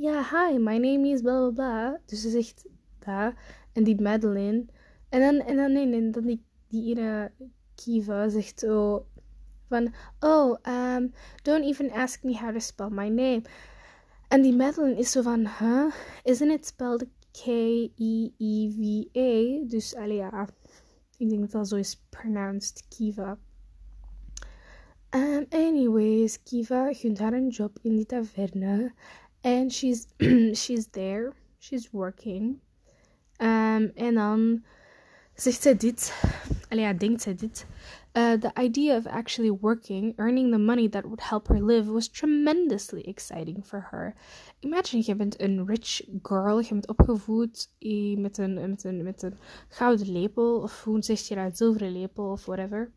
Ja, 0.00 0.22
hi, 0.22 0.58
my 0.58 0.78
name 0.78 1.10
is 1.10 1.22
bla 1.22 1.38
bla 1.38 1.50
bla. 1.50 2.00
Dus 2.06 2.20
ze 2.20 2.30
zegt 2.30 2.64
dat. 2.98 3.34
En 3.72 3.84
die 3.84 4.00
Madeline. 4.00 4.64
En 5.08 5.20
dan, 5.20 5.46
en 5.46 5.56
dan, 5.56 5.72
nee, 5.72 6.10
dan 6.10 6.24
die, 6.26 6.44
die 6.68 6.96
Kiva 7.74 8.28
zegt 8.28 8.58
zo 8.58 9.06
van... 9.68 9.94
Oh, 10.20 10.56
um, 10.66 11.12
don't 11.42 11.64
even 11.64 11.90
ask 11.90 12.22
me 12.22 12.38
how 12.38 12.52
to 12.52 12.58
spell 12.58 12.90
my 12.90 13.08
name. 13.08 13.42
En 14.28 14.42
die 14.42 14.56
Madeline 14.56 14.98
is 14.98 15.10
zo 15.10 15.22
van... 15.22 15.46
Huh? 15.58 15.92
Isn't 16.24 16.52
it 16.52 16.66
spelled 16.66 17.06
K-I-E-V-A. 17.32 18.08
Dus 19.68 19.94
allee, 19.94 20.16
ja, 20.16 20.48
ik 21.16 21.28
denk 21.28 21.40
dat 21.40 21.50
dat 21.50 21.68
zo 21.68 21.76
is 21.76 22.02
pronounced 22.08 22.84
Kiva. 22.88 23.38
Um, 25.10 25.46
anyways, 25.50 26.42
Kiva 26.42 26.92
gunt 26.92 27.18
haar 27.18 27.32
een 27.32 27.48
job 27.48 27.78
in 27.82 27.96
die 27.96 28.06
taverne. 28.06 28.92
En 29.40 29.70
she's, 29.70 30.06
she's 30.64 30.86
there. 30.86 31.32
She's 31.58 31.90
working. 31.90 32.60
Um, 33.40 33.90
en 33.94 34.14
dan 34.14 34.64
zegt 35.34 35.62
zij 35.62 35.76
dit. 35.76 36.12
Allee, 36.68 36.94
denkt 36.94 37.22
zij 37.22 37.34
dit. 37.34 37.66
Uh, 38.12 38.32
the 38.32 38.50
idea 38.62 38.96
of 38.96 39.06
actually 39.06 39.50
working, 39.60 40.18
earning 40.18 40.50
the 40.50 40.58
money 40.58 40.88
that 40.88 41.02
would 41.02 41.20
help 41.20 41.48
her 41.48 41.64
live, 41.64 41.92
was 41.92 42.08
tremendously 42.08 43.00
exciting 43.02 43.66
for 43.66 43.86
her. 43.90 44.14
Imagine, 44.60 45.02
je 45.06 45.16
bent 45.16 45.40
een 45.40 45.66
rich 45.66 46.00
girl, 46.22 46.60
je 46.60 46.68
bent 46.68 46.88
opgevoed 46.88 47.68
met 48.16 48.38
een, 48.38 48.70
met 48.70 48.84
een, 48.84 49.02
met 49.02 49.22
een 49.22 49.38
gouden 49.68 50.12
lepel, 50.12 50.60
of 50.60 50.84
hoe 50.84 51.02
zeg 51.02 51.20
je 51.20 51.34
dat, 51.34 51.56
zilveren 51.56 51.92
lepel, 51.92 52.30
of 52.30 52.44
whatever. 52.44 52.92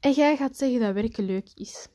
En 0.00 0.12
jij 0.12 0.36
gaat 0.36 0.56
zeggen 0.56 0.80
dat 0.80 0.94
werken 0.94 1.24
leuk 1.24 1.50
is. 1.54 1.88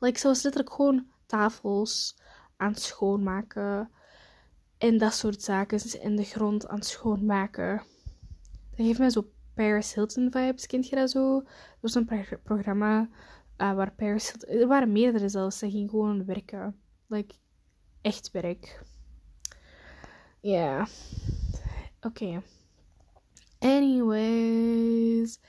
Like, 0.00 0.18
ze 0.18 0.26
was 0.26 0.42
letterlijk 0.42 0.74
gewoon 0.74 1.06
tafels 1.26 2.18
aan 2.56 2.74
schoonmaken 2.74 3.90
en 4.78 4.98
dat 4.98 5.14
soort 5.14 5.42
zaken. 5.42 5.80
En 6.00 6.16
de 6.16 6.24
grond 6.24 6.68
aan 6.68 6.82
schoonmaken. 6.82 7.82
Dat 8.76 8.86
geeft 8.86 8.98
mij 8.98 9.10
zo 9.10 9.30
Paris 9.54 9.94
Hilton 9.94 10.30
vibes. 10.30 10.66
Kent 10.66 10.88
je 10.88 10.96
dat 10.96 11.10
zo? 11.10 11.40
Dat 11.40 11.78
was 11.80 11.94
een 11.94 12.26
programma 12.42 13.08
uh, 13.56 13.74
waar 13.74 13.92
Paris 13.92 14.30
Hilton... 14.30 14.60
Er 14.60 14.66
waren 14.66 14.92
meerdere 14.92 15.28
zelfs. 15.28 15.58
Ze 15.58 15.70
ging 15.70 15.90
gewoon 15.90 16.24
werken. 16.24 16.80
Like, 17.06 17.34
echt 18.00 18.30
werk. 18.30 18.82
Ja. 20.40 20.86
Oké. 22.00 22.42
Anyways. 23.58 25.40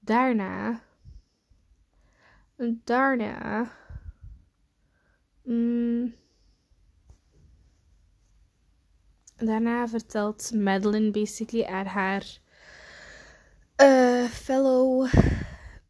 Daarna... 0.00 0.82
Daarna... 2.84 3.70
Mm, 5.44 6.14
daarna 9.36 9.88
vertelt 9.88 10.52
Madeline 10.54 11.10
basically 11.10 11.64
aan 11.64 11.86
haar 11.86 12.40
uh, 13.76 14.24
fellow 14.24 15.08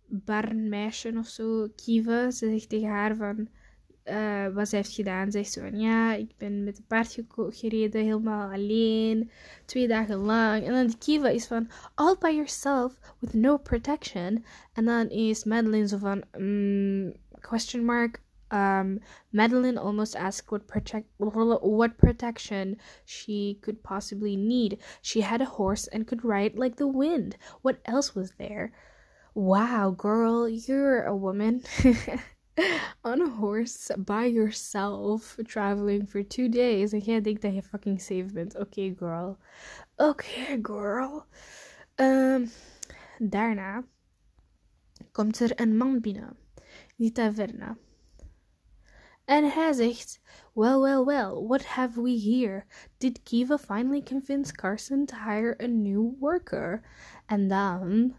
barnmeisje 0.06 1.12
of 1.18 1.26
zo, 1.26 1.68
Kiva, 1.76 2.30
ze 2.30 2.50
zegt 2.50 2.68
tegen 2.68 2.88
haar 2.88 3.16
van 3.16 3.48
uh, 4.04 4.48
wat 4.54 4.68
ze 4.68 4.76
heeft 4.76 4.92
gedaan. 4.92 5.24
Ze 5.24 5.38
zegt 5.38 5.52
zo 5.52 5.60
van 5.60 5.80
ja, 5.80 6.14
ik 6.14 6.36
ben 6.36 6.64
met 6.64 6.78
een 6.78 6.86
paard 6.86 7.18
gereden, 7.36 8.02
helemaal 8.02 8.52
alleen, 8.52 9.30
twee 9.64 9.88
dagen 9.88 10.16
lang. 10.16 10.64
En 10.64 10.72
dan 10.72 10.86
die 10.86 10.98
Kiva 10.98 11.28
is 11.28 11.46
van 11.46 11.70
all 11.94 12.16
by 12.18 12.28
yourself 12.28 12.98
with 13.18 13.32
no 13.32 13.56
protection. 13.56 14.44
En 14.72 14.84
dan 14.84 15.08
is 15.08 15.44
Madeline 15.44 15.88
zo 15.88 15.98
van 15.98 16.24
um, 16.36 17.12
question 17.40 17.84
mark. 17.84 18.20
Um, 18.52 19.00
Madeline 19.32 19.78
almost 19.78 20.14
asked 20.14 20.52
what 20.52 20.68
protect 20.68 21.08
what 21.16 21.96
protection 21.96 22.76
she 23.06 23.58
could 23.62 23.82
possibly 23.82 24.36
need. 24.36 24.78
She 25.00 25.22
had 25.22 25.40
a 25.40 25.46
horse 25.46 25.86
and 25.86 26.06
could 26.06 26.22
ride 26.22 26.58
like 26.58 26.76
the 26.76 26.86
wind. 26.86 27.36
What 27.62 27.80
else 27.86 28.14
was 28.14 28.32
there? 28.38 28.72
Wow, 29.34 29.94
girl, 29.96 30.46
you're 30.46 31.02
a 31.04 31.16
woman 31.16 31.62
on 33.04 33.22
a 33.22 33.30
horse 33.30 33.90
by 33.96 34.26
yourself 34.26 35.38
traveling 35.46 36.04
for 36.04 36.22
two 36.22 36.48
days. 36.48 36.92
I 36.92 37.00
can't 37.00 37.24
think 37.24 37.40
that 37.40 37.54
you 37.54 37.62
fucking 37.62 37.98
saved 38.00 38.34
me. 38.34 38.44
Okay, 38.54 38.90
girl. 38.90 39.38
Okay, 39.98 40.58
girl. 40.58 41.26
Um, 41.98 42.50
daarna 43.18 43.84
komt 45.12 45.40
er 45.40 45.60
een 45.60 45.76
man 45.76 46.00
binnen, 46.00 46.36
die 46.96 47.12
taverne. 47.12 47.76
En 49.24 49.50
hij 49.50 49.72
zegt, 49.72 50.20
Well, 50.54 50.78
well, 50.80 51.04
well, 51.04 51.30
what 51.30 51.64
have 51.64 52.02
we 52.02 52.18
here? 52.18 52.64
Did 52.98 53.24
Kiva 53.24 53.58
finally 53.58 54.02
convince 54.02 54.52
Carson 54.52 55.06
to 55.06 55.16
hire 55.16 55.56
a 55.60 55.66
new 55.66 56.16
worker? 56.18 56.82
And 57.26 57.48
then 57.50 58.16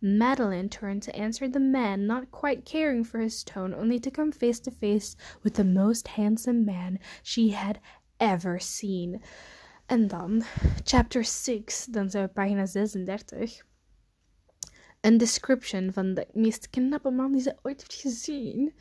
Madeline 0.00 0.68
turned 0.68 1.02
to 1.04 1.16
answer 1.16 1.48
the 1.48 1.60
man, 1.60 2.06
not 2.06 2.30
quite 2.30 2.66
caring 2.66 3.04
for 3.04 3.20
his 3.20 3.42
tone, 3.42 3.72
only 3.72 3.98
to 4.00 4.10
come 4.10 4.32
face 4.32 4.60
to 4.60 4.70
face 4.70 5.16
with 5.42 5.54
the 5.54 5.64
most 5.64 6.08
handsome 6.08 6.64
man 6.64 6.98
she 7.22 7.50
had 7.50 7.80
ever 8.20 8.58
seen. 8.58 9.22
En 9.88 10.08
dan, 10.08 10.30
um, 10.30 10.42
chapter 10.84 11.24
6, 11.24 11.86
dan 11.86 12.10
zijn 12.10 12.24
we 12.26 12.32
pagina 12.32 12.66
36. 12.66 13.62
Een 15.00 15.18
description 15.18 15.92
van 15.92 16.14
de 16.14 16.26
meest 16.32 16.70
knappe 16.70 17.10
man 17.10 17.32
die 17.32 17.42
ze 17.42 17.56
ooit 17.62 17.80
heeft 17.80 17.94
gezien. 17.94 18.72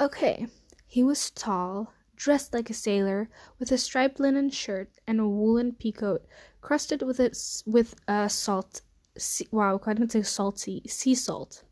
Okay, 0.00 0.46
he 0.86 1.02
was 1.02 1.32
tall, 1.32 1.92
dressed 2.14 2.54
like 2.54 2.70
a 2.70 2.74
sailor, 2.74 3.28
with 3.58 3.72
a 3.72 3.78
striped 3.78 4.20
linen 4.20 4.48
shirt 4.48 4.92
and 5.08 5.18
a 5.18 5.26
woolen 5.26 5.72
peacoat, 5.72 6.24
crusted 6.60 7.02
with 7.02 7.18
its 7.18 7.64
with 7.66 7.96
uh, 8.06 8.28
salt. 8.28 8.82
Sea, 9.16 9.48
wow, 9.50 9.74
I 9.74 9.78
couldn't 9.78 10.12
say 10.12 10.22
salty 10.22 10.82
sea 10.86 11.16
salt. 11.16 11.64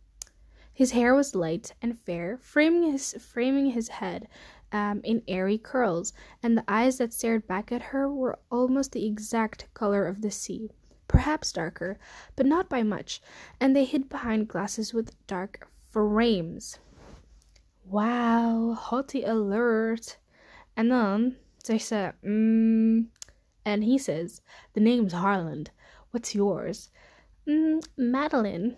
His 0.75 0.91
hair 0.91 1.15
was 1.15 1.37
light 1.37 1.75
and 1.81 2.01
fair, 2.01 2.37
framing 2.39 2.91
his 2.91 3.15
framing 3.15 3.71
his 3.71 3.91
head 3.91 4.27
um, 4.73 5.03
in 5.05 5.23
airy 5.29 5.57
curls, 5.57 6.13
and 6.43 6.59
the 6.59 6.65
eyes 6.67 6.99
that 6.99 7.13
stared 7.13 7.47
back 7.47 7.71
at 7.71 7.95
her 7.95 8.13
were 8.13 8.41
almost 8.51 8.91
the 8.91 9.07
exact 9.07 9.73
color 9.73 10.05
of 10.05 10.21
the 10.21 10.33
sea, 10.33 10.73
perhaps 11.07 11.53
darker, 11.53 11.97
but 12.35 12.45
not 12.45 12.69
by 12.69 12.83
much, 12.83 13.23
and 13.61 13.77
they 13.77 13.85
hid 13.85 14.09
behind 14.09 14.49
glasses 14.49 14.93
with 14.93 15.15
dark 15.29 15.69
frames. 15.93 16.81
Wow, 17.89 18.77
hottie 18.77 19.25
alert. 19.25 20.19
And 20.77 20.91
then 20.91 21.37
they 21.65 21.79
say, 21.79 22.13
mm, 22.25 23.07
and 23.65 23.85
he 23.85 23.99
says, 23.99 24.43
The 24.73 24.81
name's 24.81 25.13
Harland. 25.13 25.71
What's 26.11 26.35
yours? 26.35 26.91
Mm, 27.47 27.87
Madeline. 27.97 28.77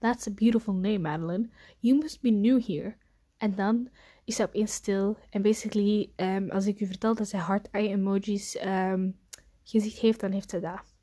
That's 0.00 0.26
a 0.26 0.30
beautiful 0.30 0.72
name, 0.74 1.02
Madeline. 1.02 1.50
You 1.82 1.94
must 1.96 2.22
be 2.22 2.30
new 2.30 2.58
here. 2.58 2.96
En 3.40 3.54
dan 3.54 3.88
is 4.24 4.38
hij 4.38 4.46
opeens 4.46 4.72
stil. 4.72 5.16
En 5.30 5.42
basically, 5.42 6.12
um, 6.16 6.50
als 6.50 6.66
ik 6.66 6.80
u 6.80 6.86
vertel 6.86 7.14
dat 7.14 7.30
hij 7.30 7.40
heart-eye 7.40 7.88
emojis 7.88 8.64
um, 8.64 9.18
gezicht 9.64 9.98
heeft, 9.98 10.20
dan 10.20 10.32
heeft 10.32 10.50
hij 10.50 10.60
dat. 10.60 10.94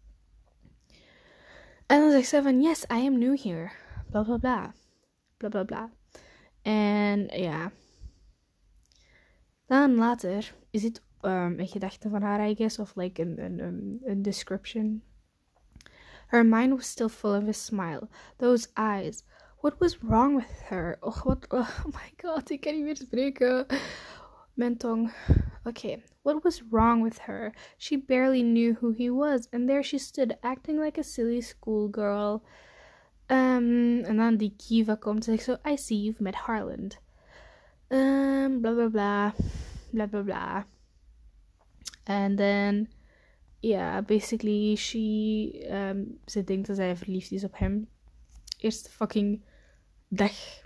En 1.86 2.01
dan 2.01 2.12
zegt 2.12 2.27
ze 2.27 2.42
van, 2.42 2.62
yes, 2.62 2.84
I 2.84 3.08
am 3.08 3.18
new 3.18 3.42
here. 3.42 3.72
Bla 4.10 4.24
bla 4.24 4.38
bla. 4.38 4.74
Bla 5.38 5.50
bla 5.50 5.63
bla. 5.63 5.97
En 6.68 7.28
ja. 7.28 7.72
Dan 9.66 9.96
later 9.96 10.56
is 10.70 10.84
het 10.84 11.02
um, 11.22 11.60
een 11.60 11.68
gedachte 11.68 12.10
van 12.10 12.22
haar, 12.22 12.50
I 12.50 12.56
guess, 12.56 12.80
of 12.80 12.96
like 12.96 13.22
een 13.22 14.22
description. 14.22 15.04
Her 16.28 16.46
mind 16.46 16.74
was 16.76 16.90
still 16.90 17.10
full 17.10 17.36
of 17.36 17.48
a 17.48 17.52
smile. 17.52 18.10
Those 18.38 18.68
eyes. 18.74 19.24
What 19.62 19.80
was 19.80 19.98
wrong 19.98 20.36
with 20.36 20.62
her? 20.64 20.98
Oh, 21.00 21.24
what, 21.24 21.46
oh 21.54 21.84
my 21.86 22.12
god, 22.16 22.50
ik 22.50 22.62
kan 22.62 22.74
niet 22.74 22.84
meer 22.84 22.96
spreken. 22.96 23.66
Mijn 24.54 24.78
tong. 24.78 25.12
Okay, 25.64 26.04
what 26.22 26.44
was 26.44 26.64
wrong 26.70 27.04
with 27.04 27.20
her? 27.20 27.54
She 27.78 27.98
barely 27.98 28.42
knew 28.42 28.74
who 28.74 28.94
he 28.94 29.12
was, 29.12 29.48
and 29.52 29.68
there 29.68 29.84
she 29.84 29.98
stood, 29.98 30.38
acting 30.42 30.80
like 30.80 31.00
a 31.00 31.04
silly 31.04 31.42
schoolgirl. 31.42 32.44
Um, 33.28 34.04
en 34.04 34.18
dan 34.18 34.38
die 34.38 34.54
Kiva 34.58 34.96
komt 34.96 35.18
en 35.18 35.24
zegt 35.24 35.44
zo, 35.44 35.70
I 35.72 35.78
see 35.78 36.02
you've 36.02 36.24
met 36.24 36.36
Harland. 36.36 37.00
Um, 37.88 38.62
blah 38.62 38.74
blah 38.74 38.90
blah, 38.90 39.34
blah 39.92 40.08
blah 40.08 40.24
blah. 40.24 40.63
And 42.04 42.38
then, 42.38 42.90
yeah, 43.60 44.02
basically, 44.06 44.76
she, 44.76 45.68
um, 45.70 46.20
ze 46.26 46.44
denkt 46.44 46.68
dat 46.68 46.76
zij 46.76 46.98
verliefd 46.98 47.32
is 47.32 47.44
op 47.44 47.58
hem. 47.58 47.90
Eerste 48.58 48.90
fucking 48.90 49.44
dag 50.08 50.66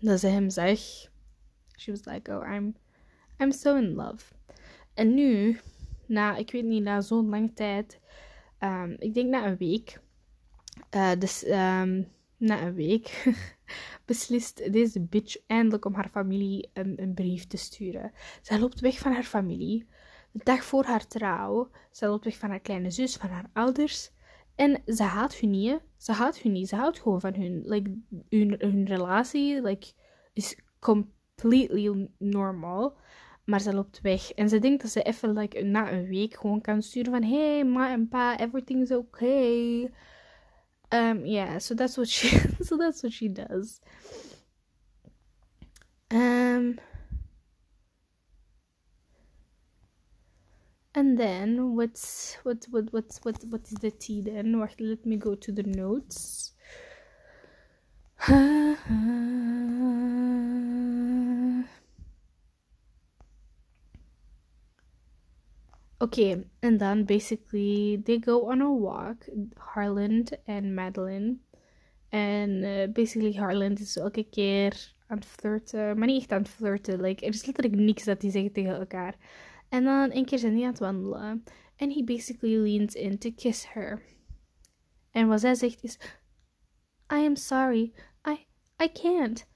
dat 0.00 0.20
ze 0.20 0.26
hem 0.26 0.50
zegt. 0.50 1.10
She 1.76 1.90
was 1.90 2.04
like, 2.04 2.32
oh, 2.32 2.54
I'm, 2.54 2.74
I'm 3.38 3.52
so 3.52 3.76
in 3.76 3.94
love. 3.94 4.34
En 4.94 5.14
nu, 5.14 5.60
na, 6.06 6.36
ik 6.36 6.50
weet 6.50 6.64
niet, 6.64 6.82
na 6.82 7.00
zo'n 7.00 7.28
lange 7.28 7.52
tijd, 7.52 8.00
um, 8.60 8.96
ik 8.98 9.14
denk 9.14 9.30
na 9.30 9.46
een 9.46 9.56
week, 9.56 10.00
uh, 10.90 11.10
dus 11.18 11.46
um, 11.46 12.08
na 12.36 12.62
een 12.62 12.74
week 12.74 13.24
beslist 14.04 14.72
deze 14.72 15.00
bitch 15.00 15.36
eindelijk 15.46 15.84
om 15.84 15.94
haar 15.94 16.08
familie 16.08 16.70
een, 16.72 17.02
een, 17.02 17.14
brief 17.14 17.46
te 17.46 17.56
sturen. 17.56 18.12
Zij 18.42 18.58
loopt 18.58 18.80
weg 18.80 18.98
van 18.98 19.12
haar 19.12 19.24
familie. 19.24 19.86
De 20.32 20.40
dag 20.44 20.64
voor 20.64 20.84
haar 20.84 21.06
trouw. 21.06 21.70
Zij 21.90 22.08
loopt 22.08 22.24
weg 22.24 22.36
van 22.36 22.48
haar 22.48 22.60
kleine 22.60 22.90
zus, 22.90 23.16
van 23.16 23.28
haar 23.28 23.50
ouders. 23.52 24.10
En 24.54 24.82
ze 24.86 25.02
haat 25.02 25.34
hun 25.34 25.50
niet. 25.50 25.80
Ze 25.96 26.12
haat 26.12 26.38
hun 26.38 26.52
niet. 26.52 26.68
Ze 26.68 26.76
houdt 26.76 27.00
gewoon 27.00 27.20
van 27.20 27.34
hun. 27.34 27.62
Like, 27.64 27.98
hun, 28.28 28.54
hun 28.58 28.86
relatie 28.86 29.62
like, 29.62 29.92
is 30.32 30.58
completely 30.78 32.08
normal. 32.18 32.96
Maar 33.44 33.60
ze 33.60 33.74
loopt 33.74 34.00
weg. 34.00 34.32
En 34.32 34.48
ze 34.48 34.58
denkt 34.58 34.82
dat 34.82 34.90
ze 34.90 35.02
even 35.02 35.32
like, 35.32 35.62
na 35.62 35.92
een 35.92 36.06
week 36.06 36.34
gewoon 36.34 36.60
kan 36.60 36.82
sturen 36.82 37.12
van... 37.12 37.22
Hey, 37.22 37.64
ma 37.64 37.90
en 37.90 38.08
pa, 38.08 38.38
everything's 38.38 38.90
okay. 38.90 39.90
Um, 40.92 41.26
yeah, 41.26 41.58
so 41.58 41.74
that's 41.74 41.96
what 41.96 42.08
she... 42.08 42.28
so 42.62 42.76
that's 42.76 43.02
what 43.02 43.12
she 43.12 43.28
does. 43.28 43.80
Um... 46.10 46.78
And 50.96 51.18
then 51.18 51.76
what's 51.76 52.38
what 52.42 52.64
what 52.70 52.90
what's 52.90 53.22
what 53.22 53.36
what 53.50 53.60
is 53.66 53.76
the 53.82 53.90
tea 53.90 54.22
then? 54.22 54.58
Let 54.58 55.04
me 55.04 55.16
go 55.16 55.34
to 55.34 55.52
the 55.52 55.62
notes. 55.62 56.52
okay, 66.06 66.44
and 66.60 66.78
then 66.78 67.04
basically 67.04 68.02
they 68.04 68.18
go 68.18 68.50
on 68.50 68.60
a 68.60 68.70
walk, 68.70 69.28
Harland 69.56 70.38
and 70.46 70.74
Madeline. 70.74 71.38
En 72.08 72.50
uh, 72.50 72.92
basically 72.92 73.32
Harland 73.32 73.80
is 73.80 73.96
elke 73.96 74.24
keer 74.30 74.94
aan 75.06 75.16
het 75.18 75.26
flirten. 75.26 75.98
Maar 75.98 76.06
niet 76.06 76.20
echt 76.20 76.32
aan 76.32 76.42
het 76.42 76.48
flirten. 76.48 77.00
Like, 77.00 77.26
er 77.26 77.32
is 77.32 77.46
letterlijk 77.46 77.76
niks 77.76 78.04
dat 78.04 78.20
die 78.20 78.30
zeggen 78.30 78.52
tegen 78.52 78.78
elkaar. 78.78 79.14
En 79.68 79.84
dan 79.84 80.10
een 80.12 80.24
keer 80.24 80.38
zijn 80.38 80.54
die 80.54 80.64
aan 80.64 80.70
het 80.70 80.78
wandelen. 80.78 81.44
En 81.76 81.90
he 81.90 82.04
basically 82.04 82.56
leans 82.56 82.94
in 82.94 83.18
to 83.18 83.30
kiss 83.36 83.72
her. 83.72 84.02
En 85.10 85.28
wat 85.28 85.40
zij 85.40 85.54
zegt 85.54 85.82
is... 85.82 85.98
I 87.12 87.24
am 87.24 87.36
sorry. 87.36 87.92
I, 88.28 88.46
I 88.82 88.92
can't. 88.92 89.46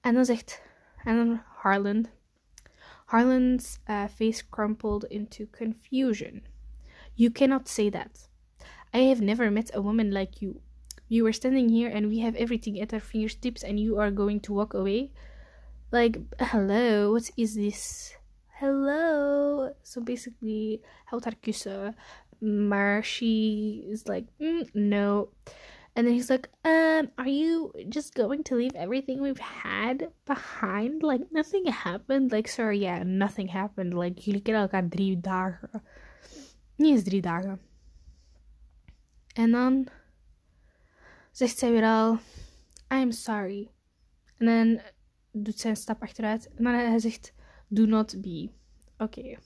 En 0.00 0.14
dan 0.14 0.24
zegt... 0.24 0.62
En 1.04 1.16
dan 1.16 1.40
Harland... 1.44 2.10
Harland's 3.14 3.78
uh, 3.86 4.08
face 4.08 4.42
crumpled 4.42 5.04
into 5.08 5.46
confusion. 5.46 6.42
You 7.14 7.30
cannot 7.30 7.68
say 7.68 7.88
that. 7.90 8.26
I 8.92 9.06
have 9.10 9.20
never 9.20 9.50
met 9.52 9.70
a 9.72 9.80
woman 9.80 10.10
like 10.10 10.42
you. 10.42 10.60
You 11.08 11.24
are 11.28 11.32
standing 11.32 11.68
here 11.68 11.88
and 11.88 12.08
we 12.08 12.18
have 12.18 12.34
everything 12.34 12.80
at 12.80 12.92
our 12.92 12.98
fingertips 12.98 13.62
and 13.62 13.78
you 13.78 13.98
are 14.00 14.10
going 14.10 14.40
to 14.40 14.52
walk 14.52 14.74
away? 14.74 15.12
Like, 15.92 16.18
hello, 16.40 17.12
what 17.12 17.30
is 17.36 17.54
this? 17.54 18.16
hello. 18.58 19.74
So 19.82 20.00
basically, 20.00 20.80
haar 21.06 21.20
kussen. 21.42 21.94
She 23.04 23.84
is 23.88 24.08
like, 24.08 24.26
mm, 24.40 24.68
no. 24.74 25.28
And 25.96 26.06
then 26.06 26.14
he's 26.14 26.28
like, 26.28 26.48
um, 26.64 27.10
are 27.18 27.28
you 27.28 27.72
just 27.88 28.14
going 28.14 28.42
to 28.44 28.56
leave 28.56 28.74
everything 28.74 29.20
we've 29.20 29.38
had 29.38 30.10
behind? 30.24 31.02
Like, 31.02 31.30
nothing 31.30 31.66
happened. 31.66 32.32
Like, 32.32 32.48
sorry, 32.48 32.78
yeah, 32.78 33.04
nothing 33.04 33.48
happened. 33.48 33.94
Like, 33.94 34.20
jullie 34.20 34.42
kennen 34.42 34.62
elkaar 34.62 34.88
drie 34.88 35.20
dagen. 35.20 35.82
Niet 36.76 36.90
eens 36.90 37.04
drie 37.04 37.20
dagen. 37.20 37.60
En 39.34 39.50
dan 39.50 39.88
zegt 41.30 41.58
zij 41.58 41.70
weer 41.70 41.84
al, 41.84 42.18
I'm 42.88 43.12
sorry. 43.12 43.70
En 44.36 44.46
dan 44.46 44.80
doet 45.42 45.60
zij 45.60 45.70
een 45.70 45.76
stap 45.76 46.02
achteruit. 46.02 46.48
En 46.54 46.64
dan 46.64 46.74
hij 46.74 46.98
zegt, 46.98 47.34
do 47.68 47.86
not 47.86 48.20
be. 48.20 48.50
Okay. 48.98 49.38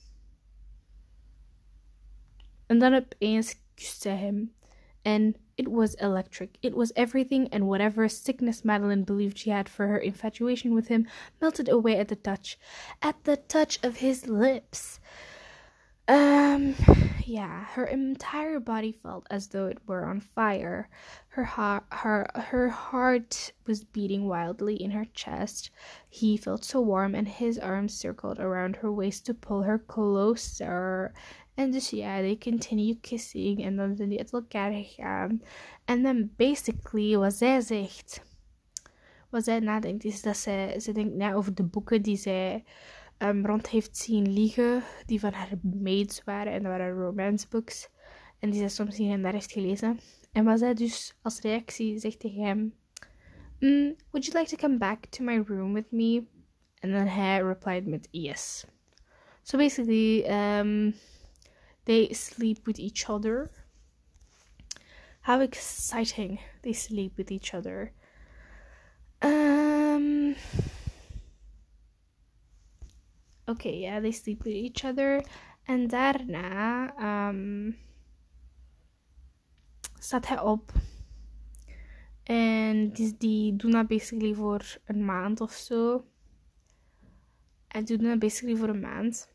En 2.67 2.79
dan 2.79 2.95
opeens 2.95 3.55
kust 3.75 4.03
zij 4.03 4.17
hem. 4.17 4.55
And 5.03 5.37
it 5.59 5.69
was 5.69 5.95
electric. 5.95 6.57
It 6.63 6.77
was 6.77 6.93
everything, 6.95 7.49
and 7.53 7.67
whatever 7.67 8.09
sickness 8.09 8.65
Madeline 8.65 9.03
believed 9.03 9.39
she 9.39 9.51
had 9.51 9.69
for 9.69 9.89
her 9.89 9.99
infatuation 9.99 10.73
with 10.73 10.87
him 10.87 11.09
melted 11.41 11.69
away 11.69 11.99
at 11.99 12.09
the 12.09 12.17
touch. 12.17 12.59
At 13.03 13.25
the 13.25 13.37
touch 13.37 13.81
of 13.83 13.97
his 13.97 14.29
lips. 14.29 15.01
Um, 16.07 16.75
yeah, 17.27 17.65
her 17.65 17.85
entire 17.85 18.61
body 18.61 18.93
felt 18.93 19.27
as 19.31 19.49
though 19.49 19.67
it 19.67 19.79
were 19.87 20.07
on 20.07 20.21
fire. 20.21 20.89
Her 21.31 21.45
heart, 21.45 21.85
her, 21.91 22.31
her 22.35 22.69
heart 22.71 23.53
was 23.67 23.85
beating 23.85 24.27
wildly 24.27 24.77
in 24.83 24.93
her 24.93 25.05
chest. 25.13 25.71
He 26.09 26.39
felt 26.39 26.65
so 26.65 26.81
warm, 26.81 27.15
and 27.15 27.29
his 27.29 27.59
arms 27.59 27.93
circled 27.93 28.39
around 28.39 28.77
her 28.77 28.91
waist 28.91 29.27
to 29.27 29.35
pull 29.35 29.65
her 29.65 29.79
closer. 29.79 31.13
En 31.59 31.71
dus 31.71 31.91
ja, 31.91 32.21
they 32.21 32.39
continue 32.39 32.99
kissing 33.01 33.65
en 33.65 33.77
dan 33.77 33.97
zijn 33.97 34.09
die 34.09 34.19
uit 34.19 34.33
elkaar 34.33 34.73
gegaan. 34.73 35.43
En 35.85 36.03
dan 36.03 36.31
basically 36.37 37.17
wat 37.17 37.35
zij 37.35 37.61
zegt, 37.61 38.23
wat 39.31 39.45
zij 39.45 39.59
nadenkt, 39.59 40.05
is 40.05 40.23
dat 40.23 40.37
zij, 40.37 40.81
ze 40.81 40.93
denkt 40.93 41.35
over 41.35 41.55
de 41.55 41.63
boeken 41.63 42.03
die 42.03 42.17
zij 42.17 42.65
um, 43.19 43.47
rond 43.47 43.69
heeft 43.69 43.97
zien 43.97 44.33
liggen, 44.33 44.83
die 45.07 45.21
van 45.21 45.33
haar 45.33 45.53
maids 45.63 46.25
waren 46.25 46.53
en 46.53 46.63
dat 46.63 46.71
waren 46.71 47.05
romance 47.05 47.47
books. 47.49 47.89
En 48.39 48.51
die 48.51 48.59
zij 48.59 48.69
soms 48.69 48.97
hier 48.97 49.13
en 49.13 49.23
daar 49.23 49.33
heeft 49.33 49.53
gelezen. 49.53 49.99
En 50.33 50.45
wat 50.45 50.59
zij 50.59 50.75
dus 50.75 51.17
als 51.23 51.41
reactie 51.41 51.99
zegt 51.99 52.21
tegen 52.21 52.43
hem: 52.43 52.75
mm, 53.59 53.95
Would 54.11 54.27
you 54.27 54.39
like 54.39 54.57
to 54.57 54.57
come 54.57 54.79
back 54.79 55.07
to 55.07 55.25
my 55.25 55.43
room 55.47 55.73
with 55.73 55.91
me? 55.91 56.25
En 56.79 56.93
dan 56.93 57.07
hij 57.07 57.43
replied 57.43 57.87
met 57.87 58.09
yes. 58.11 58.67
So 59.43 59.59
basically, 59.59 60.25
um, 60.59 60.95
they 61.89 62.13
sleep 62.13 62.67
with 62.67 62.79
each 62.79 63.09
other. 63.09 63.51
How 65.23 65.41
exciting! 65.41 66.39
They 66.63 66.75
sleep 66.75 67.17
with 67.17 67.31
each 67.31 67.55
other. 67.55 67.93
Um. 69.23 70.37
Okay, 73.49 73.79
yeah, 73.79 74.01
they 74.01 74.13
sleep 74.13 74.45
with 74.45 74.55
each 74.55 74.85
other. 74.85 75.25
En 75.65 75.89
daarna 75.89 76.93
um, 77.29 77.77
staat 79.99 80.29
hij 80.29 80.41
op. 80.41 80.73
En 82.23 82.93
die, 82.93 83.17
die 83.19 83.57
doen 83.57 83.71
dat 83.71 83.87
basically 83.87 84.35
voor 84.35 84.79
een 84.85 85.05
maand 85.05 85.41
of 85.41 85.53
zo. 85.53 86.05
En 87.69 87.85
doen 87.85 87.99
dat 87.99 88.19
basically 88.19 88.57
voor 88.57 88.69
een 88.69 88.81
maand. 88.81 89.33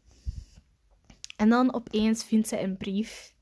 En 1.35 1.49
dan 1.49 1.73
opeens 1.73 2.23
vindt 2.23 2.47
ze 2.47 2.59
een 2.59 2.77
brief. 2.77 3.35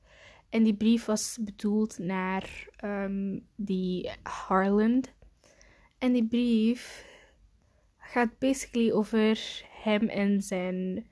En 0.48 0.62
die 0.62 0.74
brief 0.74 1.04
was 1.04 1.38
bedoeld 1.40 1.98
naar 1.98 2.68
um, 2.84 3.46
die 3.56 4.10
Harland. 4.22 5.12
En 5.98 6.12
die 6.12 6.26
brief 6.26 7.06
gaat 7.98 8.38
basically 8.38 8.92
over 8.92 9.62
hem 9.82 10.08
en 10.08 10.42
zijn 10.42 11.06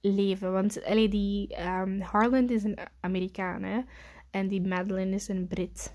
leven. 0.00 0.52
Want 0.52 0.84
allee, 0.84 1.08
die 1.08 1.60
um, 1.60 2.00
Harland 2.00 2.50
is 2.50 2.64
een 2.64 2.78
Amerikaan 3.00 3.86
en 4.30 4.48
die 4.48 4.62
Madeline 4.62 5.14
is 5.14 5.28
een 5.28 5.46
Brit. 5.46 5.94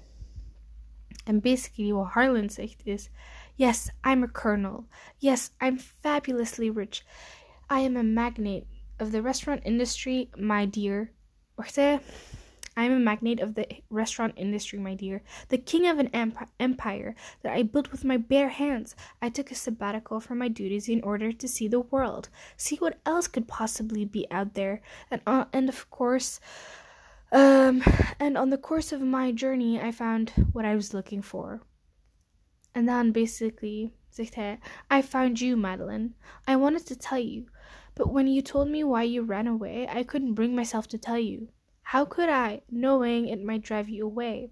En 1.25 1.41
basically 1.41 1.91
wat 1.91 2.08
Harland 2.08 2.54
zegt 2.54 2.86
is: 2.86 3.10
Yes, 3.56 3.89
I'm 4.08 4.23
a 4.23 4.32
colonel. 4.32 4.88
Yes, 5.17 5.52
I'm 5.60 5.78
fabulously 5.78 6.71
rich. 6.71 7.04
I 7.71 7.86
am 7.86 7.95
a 7.95 8.04
magnate 8.04 8.65
of 9.00 9.12
the 9.12 9.22
restaurant 9.22 9.62
industry, 9.66 10.30
my 10.38 10.66
dear. 10.66 11.12
I 12.78 12.86
am 12.86 12.94
a 12.94 13.00
magnate 13.00 13.42
of 13.42 13.56
the 13.56 13.68
restaurant 13.90 14.36
industry, 14.38 14.80
my 14.80 14.96
dear, 14.96 15.22
the 15.50 15.58
king 15.58 15.86
of 15.86 16.00
an 16.00 16.10
empire 16.60 17.16
that 17.42 17.54
I 17.54 17.64
built 17.64 17.92
with 17.92 18.06
my 18.06 18.16
bare 18.16 18.48
hands. 18.48 18.96
I 19.22 19.30
took 19.30 19.52
a 19.52 19.56
sabbatical 19.56 20.22
from 20.22 20.38
my 20.38 20.48
duties 20.48 20.88
in 20.88 21.02
order 21.04 21.34
to 21.34 21.48
see 21.48 21.68
the 21.68 21.82
world, 21.82 22.30
see 22.56 22.78
what 22.78 23.00
else 23.06 23.28
could 23.28 23.50
possibly 23.50 24.06
be 24.06 24.26
out 24.32 24.54
there, 24.54 24.82
and 25.12 25.22
uh, 25.28 25.46
and 25.52 25.68
of 25.68 25.90
course, 25.90 26.40
um, 27.34 27.84
and 28.20 28.38
on 28.38 28.50
the 28.50 28.58
course 28.58 28.94
of 28.94 29.02
my 29.02 29.34
journey, 29.34 29.82
I 29.82 29.92
found 29.92 30.32
what 30.54 30.64
I 30.64 30.76
was 30.76 30.94
looking 30.94 31.22
for. 31.22 31.62
And 32.74 32.88
then 32.88 33.12
basically, 33.12 33.94
I 34.90 35.02
found 35.02 35.42
you, 35.42 35.58
Madeline. 35.58 36.14
I 36.48 36.56
wanted 36.56 36.86
to 36.88 36.96
tell 36.96 37.20
you, 37.20 37.48
but 38.00 38.14
when 38.14 38.28
you 38.28 38.42
told 38.42 38.70
me 38.70 38.82
why 38.82 39.04
you 39.04 39.22
ran 39.24 39.46
away, 39.46 39.86
I 39.90 40.04
couldn't 40.04 40.34
bring 40.34 40.56
myself 40.56 40.88
to 40.88 40.98
tell 40.98 41.20
you. 41.20 41.50
How 41.82 42.06
could 42.06 42.30
I, 42.30 42.62
knowing 42.72 43.28
it 43.28 43.44
might 43.44 43.62
drive 43.62 43.90
you 43.90 44.06
away? 44.06 44.52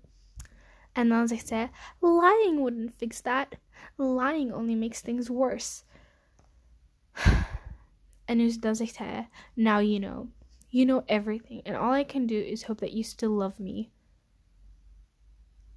And 0.93 1.11
dan 1.11 1.29
zegt 1.29 1.47
zij, 1.47 1.69
lying 2.01 2.59
wouldn't 2.59 2.93
fix 2.93 3.21
that. 3.21 3.55
Lying 3.97 4.51
only 4.51 4.75
makes 4.75 4.99
things 4.99 5.29
worse. 5.29 5.85
and 8.27 8.41
hij, 8.41 9.27
now 9.55 9.79
you 9.79 9.97
know. 10.01 10.27
You 10.69 10.85
know 10.85 11.05
everything, 11.07 11.61
and 11.65 11.77
all 11.77 11.93
I 11.93 12.03
can 12.03 12.27
do 12.27 12.37
is 12.37 12.63
hope 12.63 12.81
that 12.81 12.91
you 12.91 13.03
still 13.03 13.31
love 13.31 13.61
me. 13.61 13.91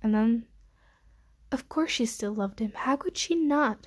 And 0.03 0.13
then, 0.13 0.47
of 1.53 1.69
course 1.69 1.93
she 1.93 2.07
still 2.07 2.35
loved 2.35 2.59
him. 2.59 2.73
How 2.75 2.97
could 2.97 3.17
she 3.17 3.37
not? 3.37 3.87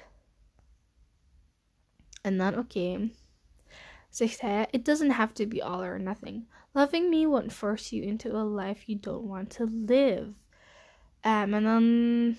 And 2.23 2.39
then, 2.39 2.55
okay, 2.55 3.11
zegt 4.13 4.67
it 4.71 4.85
doesn't 4.85 5.11
have 5.11 5.33
to 5.33 5.45
be 5.45 5.61
all 5.61 5.81
or 5.81 5.99
nothing. 5.99 6.47
Loving 6.73 7.09
me 7.09 7.25
won't 7.27 7.51
force 7.51 7.91
you 7.91 8.03
into 8.03 8.35
a 8.35 8.43
life 8.43 8.87
you 8.87 8.95
don't 8.95 9.27
want 9.27 9.49
to 9.51 9.65
live. 9.65 10.33
Um, 11.25 11.53
en 11.53 11.63
dan 11.63 12.35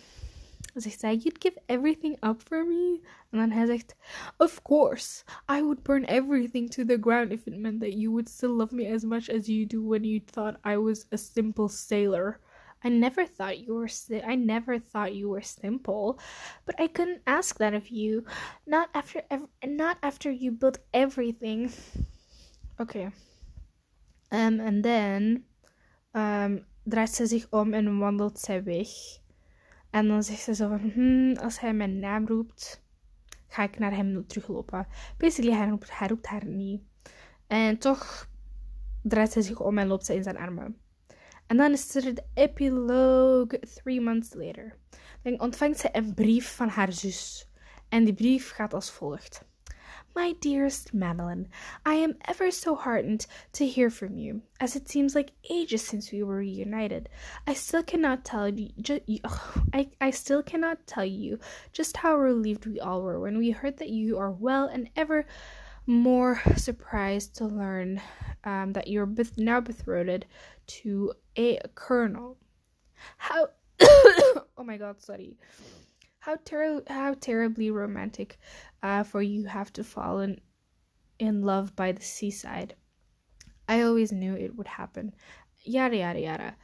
zegt 0.75 1.01
zij, 1.01 1.17
you'd 1.17 1.41
give 1.41 1.59
everything 1.67 2.17
up 2.23 2.43
for 2.43 2.65
me? 2.65 3.01
En 3.31 3.39
dan 3.39 3.51
hij 3.51 3.67
zegt, 3.67 3.95
of 4.37 4.63
course, 4.63 5.25
I 5.49 5.63
would 5.63 5.83
burn 5.83 6.05
everything 6.05 6.71
to 6.71 6.85
the 6.85 6.99
ground 7.01 7.33
if 7.33 7.47
it 7.47 7.57
meant 7.57 7.81
that 7.81 7.93
you 7.93 8.11
would 8.11 8.29
still 8.29 8.57
love 8.57 8.75
me 8.75 8.93
as 8.93 9.05
much 9.05 9.29
as 9.29 9.47
you 9.47 9.67
do 9.67 9.83
when 9.83 10.05
you 10.05 10.21
thought 10.21 10.61
I 10.65 10.77
was 10.77 11.07
a 11.11 11.17
simple 11.17 11.69
sailor. 11.69 12.39
I 12.85 12.89
never 12.91 13.27
thought 13.27 13.59
you 13.59 13.75
were 13.75 13.89
si- 13.89 14.23
I 14.33 14.37
never 14.37 14.79
thought 14.79 15.15
you 15.15 15.29
were 15.31 15.43
simple, 15.43 16.19
but 16.65 16.81
I 16.81 16.89
couldn't 16.89 17.21
ask 17.25 17.57
that 17.57 17.75
of 17.75 17.89
you. 17.89 18.25
Not 18.65 18.89
after 18.93 19.25
ev- 19.29 19.49
not 19.67 19.97
after 20.01 20.33
you 20.33 20.53
built 20.53 20.79
everything. 20.91 21.71
Okay. 22.77 23.11
Um, 24.29 24.61
en 24.61 24.81
dan 24.81 25.45
um, 26.13 26.67
draait 26.83 27.11
ze 27.15 27.27
zich 27.27 27.47
om 27.51 27.73
en 27.75 27.99
wandelt 27.99 28.39
zij 28.39 28.65
weg. 28.65 28.89
En 29.91 30.09
dan 30.09 30.23
zegt 30.23 30.41
ze 30.43 30.55
zo 30.55 30.69
van, 30.69 30.91
hmm, 30.95 31.37
als 31.37 31.61
hij 31.61 31.75
mijn 31.75 31.99
naam 31.99 32.27
roept, 32.27 32.83
ga 33.49 33.63
ik 33.63 33.79
naar 33.79 33.97
hem 33.97 34.27
teruglopen. 34.27 34.87
Basically, 35.19 35.57
hij 35.57 35.69
roept, 35.69 35.99
hij 35.99 36.09
roept 36.09 36.27
haar 36.27 36.47
niet. 36.47 36.83
En 37.47 37.79
toch 37.79 38.29
draait 39.03 39.33
ze 39.33 39.43
zich 39.43 39.61
om 39.61 39.79
en 39.79 39.87
loopt 39.87 40.05
ze 40.05 40.15
in 40.15 40.23
zijn 40.23 40.37
armen. 40.37 40.84
En 41.47 41.57
dan 41.57 41.73
is 41.73 41.95
er 41.95 42.15
de 42.15 42.25
epilogue 42.35 43.61
three 43.61 44.01
months 44.01 44.35
later. 44.35 44.77
Dan 45.23 45.41
ontvangt 45.41 45.79
ze 45.79 45.89
een 45.93 46.15
brief 46.15 46.55
van 46.57 46.69
haar 46.69 46.93
zus. 46.93 47.49
En 47.89 48.05
die 48.05 48.15
brief 48.15 48.51
gaat 48.51 48.75
als 48.75 48.91
volgt. 48.91 49.45
My 50.15 50.37
dearest 50.39 50.93
Madeline, 50.93 51.49
I 51.85 51.95
am 51.95 52.15
ever 52.29 52.53
so 52.53 52.77
heartened 52.77 53.27
to 53.53 53.67
hear 53.67 53.91
from 53.91 54.17
you, 54.17 54.43
as 54.61 54.77
it 54.77 54.89
seems 54.89 55.15
like 55.15 55.33
ages 55.51 55.85
since 55.85 56.13
we 56.13 56.23
were 56.23 56.37
reunited. 56.37 57.09
I 57.49 57.55
still 57.55 57.83
cannot 57.83 58.25
tell 58.25 58.49
you, 58.49 58.71
ju- 58.81 59.01
I, 59.73 59.89
I 60.01 60.13
still 60.13 60.43
cannot 60.43 60.87
tell 60.87 61.05
you 61.05 61.41
just 61.73 61.97
how 61.97 62.17
relieved 62.17 62.65
we 62.65 62.79
all 62.79 63.03
were 63.03 63.19
when 63.19 63.39
we 63.39 63.51
heard 63.51 63.79
that 63.79 63.89
you 63.89 64.17
are 64.19 64.31
well, 64.31 64.67
and 64.67 64.89
ever 64.95 65.27
more 65.87 66.41
surprised 66.57 67.35
to 67.37 67.47
learn 67.47 68.01
um, 68.45 68.73
that 68.73 68.87
you're 68.87 69.07
beth- 69.07 69.37
now 69.37 69.61
betrothed 69.61 70.27
to 70.67 71.13
a 71.37 71.59
colonel. 71.75 72.39
How? 73.17 73.49
oh 73.81 74.65
my 74.65 74.77
God! 74.77 75.03
Sorry. 75.03 75.37
How 76.19 76.37
ter- 76.45 76.83
how 76.87 77.15
terribly 77.15 77.71
romantic 77.71 78.39
uh, 78.83 79.03
for 79.03 79.23
you 79.23 79.47
have 79.47 79.73
to 79.73 79.85
fall 79.85 80.21
in, 80.21 80.41
in 81.19 81.43
love 81.43 81.75
by 81.75 81.93
the 81.93 82.03
seaside. 82.03 82.77
I 83.69 83.83
always 83.83 84.13
knew 84.13 84.35
it 84.35 84.57
would 84.57 84.69
happen. 84.69 85.15
Yada 85.65 85.97
yada 85.97 86.21
yada. 86.21 86.55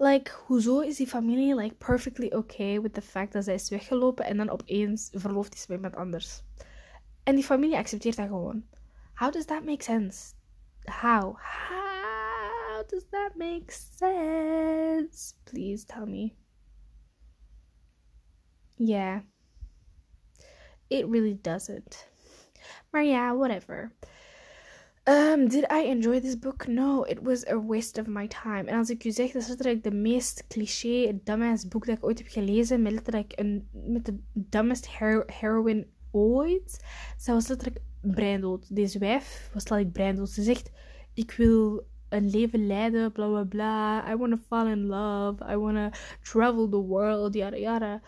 Like, 0.00 0.28
hoezo 0.28 0.80
is 0.80 0.98
die 0.98 1.04
familie 1.04 1.54
like 1.54 1.78
perfectly 1.78 2.32
okay 2.32 2.78
with 2.80 2.94
the 2.94 3.00
fact 3.00 3.32
dat 3.32 3.44
zij 3.44 3.54
is 3.54 3.68
weggelopen 3.68 4.24
en 4.24 4.36
dan 4.36 4.50
opeens 4.50 5.10
verloofd 5.12 5.54
is 5.54 5.66
met 5.66 5.76
iemand 5.76 5.96
anders? 5.96 6.42
En 7.24 7.34
die 7.34 7.44
familie 7.44 7.76
accepteert 7.76 8.16
dat 8.16 8.26
gewoon. 8.26 8.64
How 9.14 9.32
does 9.32 9.44
that 9.44 9.64
make 9.64 9.82
sense? 9.82 10.34
How? 10.84 11.36
How 11.36 11.91
does 12.92 13.06
that 13.10 13.36
make 13.36 13.72
sense? 13.72 15.34
Please 15.46 15.84
tell 15.84 16.06
me. 16.06 16.34
Yeah. 18.76 19.20
It 20.90 21.08
really 21.08 21.34
doesn't. 21.34 22.06
Maria, 22.92 23.34
whatever. 23.34 23.92
Um, 25.06 25.48
did 25.48 25.64
I 25.70 25.84
enjoy 25.90 26.20
this 26.20 26.36
book? 26.36 26.68
No, 26.68 27.04
it 27.04 27.22
was 27.22 27.44
a 27.48 27.58
waste 27.58 27.98
of 27.98 28.06
my 28.06 28.28
time. 28.28 28.68
En 28.68 28.78
als 28.78 28.90
ik 28.90 29.04
u 29.04 29.10
zeg, 29.10 29.32
dat 29.32 29.42
is 29.42 29.48
letterlijk 29.48 29.82
de 29.82 29.90
meest 29.90 30.46
cliché, 30.48 31.20
dumbass 31.24 31.68
boek 31.68 31.86
dat 31.86 31.96
ik 31.96 32.04
ooit 32.04 32.18
heb 32.18 32.28
gelezen. 32.28 32.82
Met 32.82 32.92
letterlijk 32.92 33.32
een, 33.34 33.68
met 33.72 34.04
de 34.06 34.18
dumbest 34.32 34.88
hero 34.88 35.22
heroine 35.26 35.86
ooit. 36.10 36.84
Zij 37.16 37.34
was 37.34 37.48
letterlijk 37.48 37.80
breindood. 38.00 38.76
Deze 38.76 38.98
wijf 38.98 39.50
was 39.52 39.62
letterlijk 39.62 39.92
breindood. 39.92 40.30
Ze 40.30 40.42
zegt, 40.42 40.70
ik 41.14 41.30
wil 41.30 41.86
een 42.12 42.30
leven 42.30 42.66
leiden, 42.66 43.12
bla 43.12 43.28
bla 43.28 43.44
bla. 43.44 44.12
I 44.12 44.16
wanna 44.16 44.38
fall 44.46 44.70
in 44.70 44.86
love. 44.86 45.52
I 45.52 45.56
wanna 45.56 45.90
travel 46.22 46.68
the 46.68 46.80
world, 46.80 47.34
yada 47.34 47.56
yada. 47.56 48.00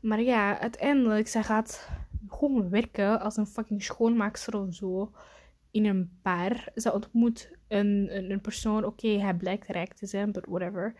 Maar 0.00 0.20
ja, 0.20 0.60
uiteindelijk, 0.60 1.28
zij 1.28 1.42
gaat 1.42 1.88
gewoon 2.28 2.70
werken 2.70 3.20
als 3.20 3.36
een 3.36 3.46
fucking 3.46 3.82
schoonmaakster 3.82 4.60
of 4.60 4.74
zo. 4.74 5.12
In 5.70 5.84
een 5.84 6.18
bar. 6.22 6.68
Ze 6.74 6.92
ontmoet 6.92 7.50
een, 7.68 8.08
een, 8.30 8.40
persoon. 8.40 8.84
Oké, 8.84 9.08
hij 9.08 9.34
blijkt 9.34 9.66
rijk 9.68 9.94
te 9.94 10.06
zijn, 10.06 10.32
but 10.32 10.46
whatever. 10.48 10.94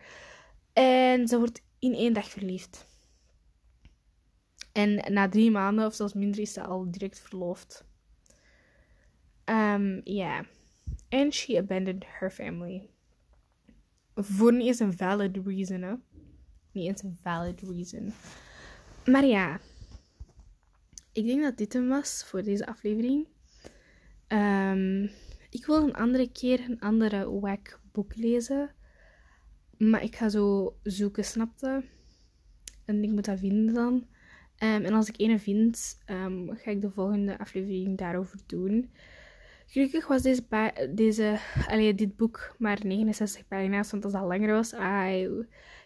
En 0.73 1.27
ze 1.27 1.37
wordt 1.37 1.63
in 1.79 1.93
één 1.93 2.13
dag 2.13 2.29
verliefd. 2.29 2.89
En 4.71 5.13
na 5.13 5.29
drie 5.29 5.51
maanden 5.51 5.85
of 5.85 5.93
zelfs 5.93 6.13
minder 6.13 6.39
is 6.39 6.53
ze 6.53 6.63
al 6.63 6.91
direct 6.91 7.19
verloofd. 7.19 7.85
Um, 9.45 10.01
yeah. 10.03 10.45
And 11.09 11.33
she 11.33 11.57
abandoned 11.57 12.05
her 12.19 12.31
family. 12.31 12.89
Voor 14.15 14.53
niet 14.53 14.67
eens 14.67 14.79
een 14.79 14.97
valid 14.97 15.37
reason, 15.45 15.81
hè. 15.81 15.93
Niet 16.71 16.87
eens 16.87 17.03
een 17.03 17.17
valid 17.21 17.61
reason. 17.61 18.13
Maar 19.05 19.25
ja. 19.25 19.59
Ik 21.13 21.25
denk 21.25 21.41
dat 21.41 21.57
dit 21.57 21.73
hem 21.73 21.87
was 21.87 22.23
voor 22.25 22.43
deze 22.43 22.65
aflevering. 22.65 23.27
Um, 24.27 25.09
ik 25.49 25.65
wil 25.65 25.83
een 25.83 25.95
andere 25.95 26.31
keer 26.31 26.59
een 26.59 26.79
andere 26.79 27.39
wack 27.39 27.79
boek 27.91 28.15
lezen. 28.15 28.71
Maar 29.77 30.03
ik 30.03 30.15
ga 30.15 30.29
zo 30.29 30.75
zoeken, 30.83 31.25
snapte? 31.25 31.83
En 32.85 33.03
ik 33.03 33.09
moet 33.09 33.25
dat 33.25 33.39
vinden 33.39 33.73
dan. 33.73 33.93
Um, 34.63 34.85
en 34.85 34.93
als 34.93 35.09
ik 35.09 35.15
een 35.17 35.39
vind, 35.39 35.97
um, 36.05 36.49
ga 36.55 36.71
ik 36.71 36.81
de 36.81 36.91
volgende 36.91 37.37
aflevering 37.37 37.97
daarover 37.97 38.39
doen. 38.45 38.91
Gelukkig 39.71 40.07
was 40.07 40.21
deze, 40.21 40.43
deze 40.89 41.39
dit 41.95 42.15
boek 42.15 42.55
maar 42.57 42.79
69 42.83 43.47
pagina's, 43.47 43.91
want 43.91 44.03
als 44.03 44.13
dat 44.13 44.21
langer 44.21 44.53
was, 44.53 44.73
I, 44.73 45.29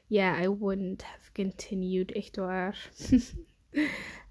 yeah, 0.08 0.42
I 0.42 0.50
wouldn't 0.50 1.04
have 1.04 1.32
continued, 1.32 2.12
echt 2.12 2.36
waar. 2.36 2.92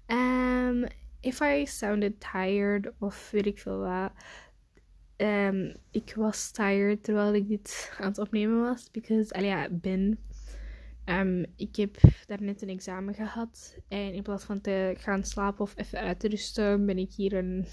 um, 0.07 0.83
if 1.29 1.41
I 1.41 1.65
sounded 1.65 2.19
tired 2.31 2.93
of 2.99 3.31
weet 3.31 3.45
ik 3.45 3.59
veel 3.59 3.79
wat, 3.79 4.11
um, 5.17 5.75
ik 5.91 6.13
was 6.15 6.51
tired 6.51 7.03
terwijl 7.03 7.33
ik 7.33 7.47
dit 7.47 7.91
aan 7.99 8.07
het 8.07 8.19
opnemen 8.19 8.59
was, 8.59 8.91
because, 8.91 9.33
allee, 9.33 9.49
ja, 9.49 9.69
ben 9.71 10.19
Um, 11.05 11.45
ik 11.55 11.75
heb 11.75 11.97
daarnet 12.25 12.61
een 12.61 12.69
examen 12.69 13.13
gehad. 13.13 13.77
En 13.87 14.13
in 14.13 14.23
plaats 14.23 14.43
van 14.43 14.61
te 14.61 14.95
gaan 14.97 15.23
slapen 15.23 15.61
of 15.61 15.73
even 15.77 15.99
uit 15.99 16.19
te 16.19 16.27
rusten, 16.27 16.85
ben 16.85 16.97
ik 16.97 17.11
hier 17.11 17.33
een, 17.33 17.65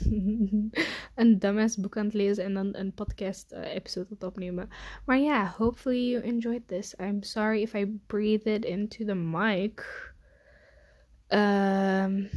een 1.14 1.38
dumbass 1.38 1.76
boek 1.76 1.96
aan 1.96 2.04
het 2.04 2.14
lezen 2.14 2.44
en 2.44 2.54
dan 2.54 2.76
een 2.76 2.94
podcast 2.94 3.52
uh, 3.52 3.74
episode 3.74 4.06
aan 4.06 4.14
het 4.14 4.24
opnemen. 4.24 4.68
Maar 5.06 5.18
ja, 5.18 5.24
yeah, 5.24 5.52
hopefully 5.52 6.10
you 6.10 6.22
enjoyed 6.22 6.68
this. 6.68 6.94
I'm 7.00 7.22
sorry 7.22 7.62
if 7.62 7.74
I 7.74 8.00
breathed 8.06 8.64
into 8.64 9.04
the 9.04 9.14
mic. 9.14 10.10
Um, 11.28 12.28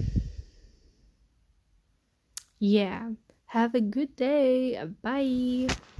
yeah. 2.57 3.09
Have 3.45 3.75
a 3.75 3.81
good 3.81 4.15
day. 4.15 4.79
Bye. 5.01 5.67